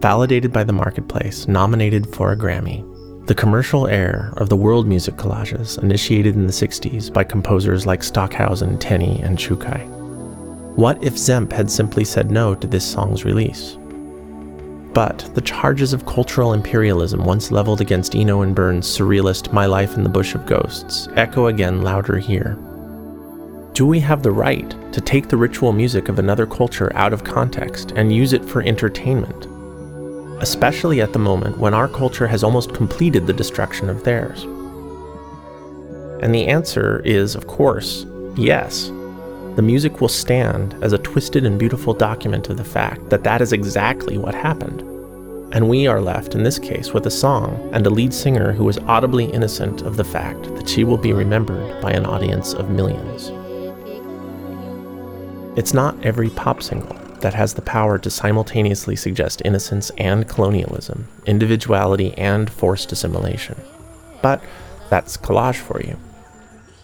Validated 0.00 0.52
by 0.52 0.64
the 0.64 0.72
marketplace, 0.74 1.48
nominated 1.48 2.14
for 2.14 2.30
a 2.30 2.36
Grammy, 2.36 2.84
the 3.26 3.34
commercial 3.34 3.86
air 3.86 4.34
of 4.36 4.50
the 4.50 4.56
world 4.56 4.86
music 4.86 5.14
collages 5.14 5.82
initiated 5.82 6.34
in 6.34 6.46
the 6.46 6.52
60s 6.52 7.10
by 7.10 7.24
composers 7.24 7.86
like 7.86 8.02
Stockhausen, 8.02 8.78
Tenney, 8.78 9.18
and 9.22 9.38
Chukai. 9.38 9.86
What 10.76 11.02
if 11.02 11.14
Zemp 11.14 11.52
had 11.52 11.70
simply 11.70 12.04
said 12.04 12.30
no 12.30 12.54
to 12.54 12.66
this 12.66 12.84
song's 12.84 13.24
release? 13.24 13.78
But 14.92 15.30
the 15.34 15.40
charges 15.40 15.94
of 15.94 16.04
cultural 16.04 16.52
imperialism 16.52 17.24
once 17.24 17.50
leveled 17.50 17.80
against 17.80 18.14
Eno 18.14 18.42
and 18.42 18.54
Byrne's 18.54 18.86
surrealist 18.86 19.54
My 19.54 19.64
Life 19.64 19.94
in 19.94 20.02
the 20.02 20.10
Bush 20.10 20.34
of 20.34 20.44
Ghosts 20.44 21.08
echo 21.16 21.46
again 21.46 21.80
louder 21.80 22.18
here. 22.18 22.58
Do 23.72 23.86
we 23.86 24.00
have 24.00 24.22
the 24.22 24.32
right 24.32 24.74
to 24.96 25.02
take 25.02 25.28
the 25.28 25.36
ritual 25.36 25.74
music 25.74 26.08
of 26.08 26.18
another 26.18 26.46
culture 26.46 26.90
out 26.94 27.12
of 27.12 27.22
context 27.22 27.92
and 27.96 28.16
use 28.16 28.32
it 28.32 28.42
for 28.42 28.62
entertainment? 28.62 29.44
Especially 30.40 31.02
at 31.02 31.12
the 31.12 31.18
moment 31.18 31.58
when 31.58 31.74
our 31.74 31.86
culture 31.86 32.26
has 32.26 32.42
almost 32.42 32.72
completed 32.72 33.26
the 33.26 33.32
destruction 33.34 33.90
of 33.90 34.04
theirs. 34.04 34.44
And 36.22 36.34
the 36.34 36.46
answer 36.46 37.02
is, 37.04 37.34
of 37.34 37.46
course, 37.46 38.06
yes. 38.38 38.86
The 39.56 39.62
music 39.62 40.00
will 40.00 40.08
stand 40.08 40.72
as 40.82 40.94
a 40.94 40.98
twisted 40.98 41.44
and 41.44 41.58
beautiful 41.58 41.92
document 41.92 42.48
of 42.48 42.56
the 42.56 42.64
fact 42.64 43.10
that 43.10 43.22
that 43.24 43.42
is 43.42 43.52
exactly 43.52 44.16
what 44.16 44.34
happened. 44.34 44.80
And 45.52 45.68
we 45.68 45.86
are 45.86 46.00
left, 46.00 46.34
in 46.34 46.42
this 46.42 46.58
case, 46.58 46.94
with 46.94 47.06
a 47.06 47.10
song 47.10 47.68
and 47.74 47.86
a 47.86 47.90
lead 47.90 48.14
singer 48.14 48.52
who 48.52 48.66
is 48.70 48.78
audibly 48.86 49.26
innocent 49.26 49.82
of 49.82 49.98
the 49.98 50.04
fact 50.04 50.44
that 50.54 50.66
she 50.66 50.84
will 50.84 50.96
be 50.96 51.12
remembered 51.12 51.82
by 51.82 51.92
an 51.92 52.06
audience 52.06 52.54
of 52.54 52.70
millions. 52.70 53.30
It's 55.56 55.72
not 55.72 56.04
every 56.04 56.28
pop 56.28 56.62
single 56.62 56.94
that 57.20 57.32
has 57.32 57.54
the 57.54 57.62
power 57.62 57.98
to 57.98 58.10
simultaneously 58.10 58.94
suggest 58.94 59.40
innocence 59.42 59.90
and 59.96 60.28
colonialism, 60.28 61.08
individuality 61.24 62.12
and 62.18 62.50
forced 62.50 62.92
assimilation. 62.92 63.58
But 64.20 64.42
that's 64.90 65.16
collage 65.16 65.56
for 65.56 65.80
you. 65.80 65.96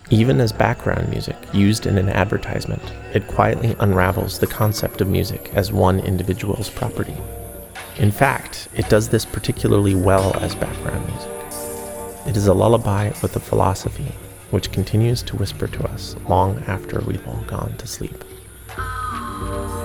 Even 0.09 0.41
as 0.41 0.53
background 0.53 1.11
music 1.11 1.37
used 1.53 1.85
in 1.85 1.99
an 1.99 2.09
advertisement, 2.09 2.83
it 3.13 3.29
quietly 3.29 3.77
unravels 3.79 4.39
the 4.39 4.47
concept 4.47 5.03
of 5.03 5.09
music 5.09 5.51
as 5.55 5.71
one 5.71 6.01
individual's 6.01 6.71
property. 6.71 7.17
In 7.99 8.11
fact, 8.11 8.69
it 8.75 8.89
does 8.89 9.11
this 9.11 9.27
particularly 9.27 9.95
well 9.95 10.35
as 10.39 10.55
background 10.55 11.07
music. 11.09 11.31
It 12.27 12.39
is 12.39 12.47
a 12.47 12.55
lullaby 12.55 13.09
with 13.21 13.37
a 13.37 13.41
philosophy 13.41 14.13
which 14.51 14.73
continues 14.73 15.23
to 15.25 15.37
whisper 15.37 15.67
to 15.67 15.85
us 15.89 16.17
long 16.27 16.63
after 16.67 17.01
we've 17.01 17.27
all 17.29 17.43
gone 17.47 17.75
to 17.77 17.87
sleep. 17.87 18.25
In 19.43 19.82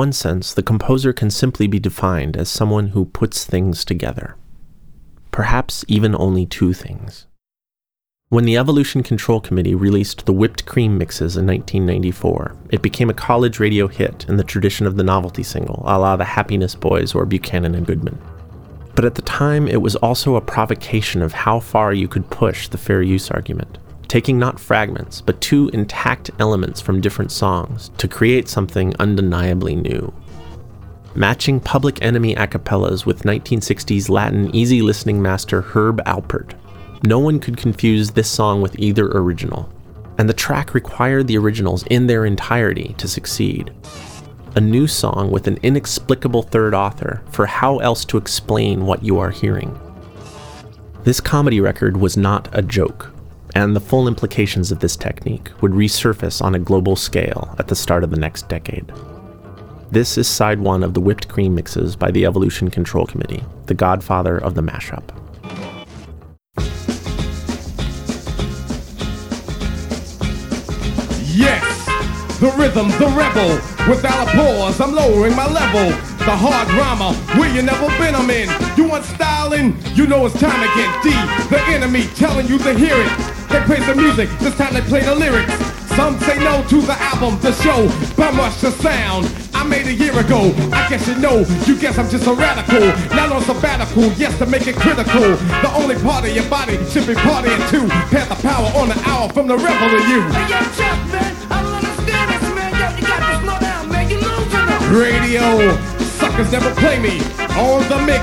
one 0.00 0.12
sense, 0.14 0.54
the 0.54 0.62
composer 0.62 1.12
can 1.12 1.28
simply 1.28 1.66
be 1.66 1.78
defined 1.78 2.34
as 2.34 2.48
someone 2.48 2.88
who 2.88 3.04
puts 3.04 3.44
things 3.44 3.84
together. 3.84 4.34
Perhaps 5.30 5.84
even 5.88 6.16
only 6.16 6.46
two 6.46 6.72
things. 6.72 7.26
When 8.30 8.46
the 8.46 8.56
Evolution 8.56 9.02
Control 9.02 9.42
Committee 9.42 9.74
released 9.74 10.24
the 10.24 10.32
Whipped 10.32 10.64
Cream 10.64 10.96
mixes 10.96 11.36
in 11.36 11.46
1994, 11.46 12.56
it 12.70 12.80
became 12.80 13.10
a 13.10 13.22
college 13.28 13.60
radio 13.60 13.88
hit 13.88 14.24
in 14.26 14.38
the 14.38 14.50
tradition 14.52 14.86
of 14.86 14.96
the 14.96 15.04
novelty 15.04 15.42
single, 15.42 15.82
a 15.84 15.98
la 15.98 16.16
the 16.16 16.24
Happiness 16.24 16.74
Boys 16.74 17.14
or 17.14 17.26
Buchanan 17.26 17.74
and 17.74 17.86
Goodman. 17.86 18.18
But 18.94 19.04
at 19.04 19.16
the 19.16 19.30
time, 19.42 19.68
it 19.68 19.82
was 19.82 19.96
also 19.96 20.36
a 20.36 20.40
provocation 20.40 21.20
of 21.20 21.34
how 21.34 21.60
far 21.60 21.92
you 21.92 22.08
could 22.08 22.30
push 22.30 22.68
the 22.68 22.78
fair 22.78 23.02
use 23.02 23.30
argument 23.30 23.76
taking 24.10 24.40
not 24.40 24.58
fragments, 24.58 25.20
but 25.20 25.40
two 25.40 25.68
intact 25.68 26.32
elements 26.40 26.80
from 26.80 27.00
different 27.00 27.30
songs 27.30 27.92
to 27.96 28.08
create 28.08 28.48
something 28.48 28.92
undeniably 28.98 29.76
new. 29.76 30.12
Matching 31.14 31.60
Public 31.60 32.02
Enemy 32.02 32.34
a 32.34 32.48
cappellas 32.48 33.06
with 33.06 33.22
1960s 33.22 34.10
Latin 34.10 34.52
easy 34.52 34.82
listening 34.82 35.22
master 35.22 35.62
Herb 35.62 36.02
Alpert. 36.06 36.54
No 37.04 37.20
one 37.20 37.38
could 37.38 37.56
confuse 37.56 38.10
this 38.10 38.28
song 38.28 38.60
with 38.60 38.76
either 38.80 39.06
original, 39.06 39.72
and 40.18 40.28
the 40.28 40.34
track 40.34 40.74
required 40.74 41.28
the 41.28 41.38
originals 41.38 41.84
in 41.84 42.08
their 42.08 42.26
entirety 42.26 42.96
to 42.98 43.06
succeed. 43.06 43.72
A 44.56 44.60
new 44.60 44.88
song 44.88 45.30
with 45.30 45.46
an 45.46 45.58
inexplicable 45.62 46.42
third 46.42 46.74
author 46.74 47.22
for 47.30 47.46
how 47.46 47.78
else 47.78 48.04
to 48.06 48.18
explain 48.18 48.86
what 48.86 49.04
you 49.04 49.20
are 49.20 49.30
hearing. 49.30 49.78
This 51.04 51.20
comedy 51.20 51.60
record 51.60 51.96
was 51.96 52.16
not 52.16 52.48
a 52.52 52.60
joke, 52.60 53.12
and 53.54 53.74
the 53.74 53.80
full 53.80 54.08
implications 54.08 54.70
of 54.70 54.80
this 54.80 54.96
technique 54.96 55.50
would 55.60 55.72
resurface 55.72 56.42
on 56.42 56.54
a 56.54 56.58
global 56.58 56.96
scale 56.96 57.54
at 57.58 57.68
the 57.68 57.76
start 57.76 58.04
of 58.04 58.10
the 58.10 58.18
next 58.18 58.48
decade. 58.48 58.92
This 59.90 60.16
is 60.16 60.28
side 60.28 60.60
one 60.60 60.82
of 60.82 60.94
the 60.94 61.00
whipped 61.00 61.28
cream 61.28 61.54
mixes 61.54 61.96
by 61.96 62.10
the 62.10 62.24
Evolution 62.24 62.70
Control 62.70 63.06
Committee, 63.06 63.44
the 63.66 63.74
godfather 63.74 64.38
of 64.38 64.54
the 64.54 64.62
mashup. 64.62 65.02
Yes, 71.32 71.86
the 72.38 72.52
rhythm, 72.56 72.88
the 72.90 73.12
rebel. 73.16 73.54
Without 73.88 74.28
a 74.28 74.30
pause, 74.30 74.80
I'm 74.80 74.94
lowering 74.94 75.34
my 75.34 75.50
level. 75.50 76.09
The 76.20 76.36
hard 76.36 76.68
drama, 76.68 77.14
where 77.38 77.52
you 77.54 77.62
never 77.62 77.88
been, 77.98 78.14
I'm 78.14 78.30
in. 78.30 78.48
You 78.76 78.88
want 78.88 79.04
styling? 79.04 79.74
You 79.94 80.06
know 80.06 80.26
it's 80.26 80.38
time 80.38 80.60
to 80.60 80.70
get 80.76 81.02
deep. 81.02 81.48
The 81.48 81.60
enemy 81.72 82.04
telling 82.14 82.46
you 82.46 82.58
to 82.58 82.74
hear 82.74 82.94
it. 82.94 83.10
They 83.48 83.60
play 83.64 83.80
the 83.80 83.96
music, 83.96 84.28
this 84.38 84.54
time 84.56 84.74
they 84.74 84.82
play 84.82 85.00
the 85.00 85.14
lyrics. 85.14 85.52
Some 85.96 86.20
say 86.20 86.38
no 86.38 86.62
to 86.68 86.80
the 86.82 86.94
album, 87.00 87.40
the 87.40 87.52
show, 87.64 87.88
but 88.16 88.32
much 88.34 88.60
the 88.60 88.70
sound. 88.70 89.26
I 89.54 89.64
made 89.64 89.86
a 89.88 89.92
year 89.92 90.16
ago, 90.16 90.54
I 90.72 90.86
guess 90.88 91.08
you 91.08 91.16
know, 91.16 91.44
you 91.66 91.76
guess 91.76 91.98
I'm 91.98 92.08
just 92.08 92.26
a 92.28 92.32
radical. 92.32 92.86
Not 93.16 93.32
on 93.32 93.42
sabbatical, 93.42 94.12
yes, 94.14 94.38
to 94.38 94.46
make 94.46 94.66
it 94.68 94.76
critical. 94.76 95.34
The 95.64 95.72
only 95.74 95.96
part 95.96 96.24
of 96.24 96.34
your 96.34 96.48
body 96.48 96.76
should 96.92 97.08
be 97.08 97.14
partying 97.14 97.58
too. 97.70 97.88
Pass 98.14 98.28
the 98.28 98.36
power 98.46 98.70
on 98.78 98.88
the 98.88 99.02
hour 99.08 99.28
from 99.32 99.48
the 99.48 99.56
rebel 99.56 99.88
to 99.90 100.00
you. 100.08 100.22
Hey, 100.30 100.46
yo, 100.52 100.60
Chuck, 100.78 100.98
man, 101.10 101.34
I 101.50 101.62
don't 101.62 101.74
understand 101.74 102.26
this, 102.30 102.44
man. 102.54 102.70
Yo, 102.76 102.86
you 102.96 103.02
got 103.08 103.18
to 103.18 103.42
slow 103.42 103.58
down, 103.58 103.88
man. 103.90 104.08
You 104.08 104.18
losing 104.20 104.66
them. 104.70 104.94
Radio, 104.94 105.74
suckers 106.20 106.52
never 106.52 106.70
play 106.74 107.00
me 107.00 107.18
on 107.56 107.80
the 107.88 107.98
mix. 108.04 108.22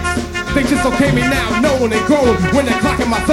They 0.54 0.64
just 0.64 0.86
okay 0.86 1.12
me 1.12 1.22
now, 1.22 1.60
knowing 1.62 1.90
they 1.90 2.00
grown 2.06 2.38
when 2.54 2.66
they're 2.66 2.80
clocking 2.80 3.10
my 3.10 3.20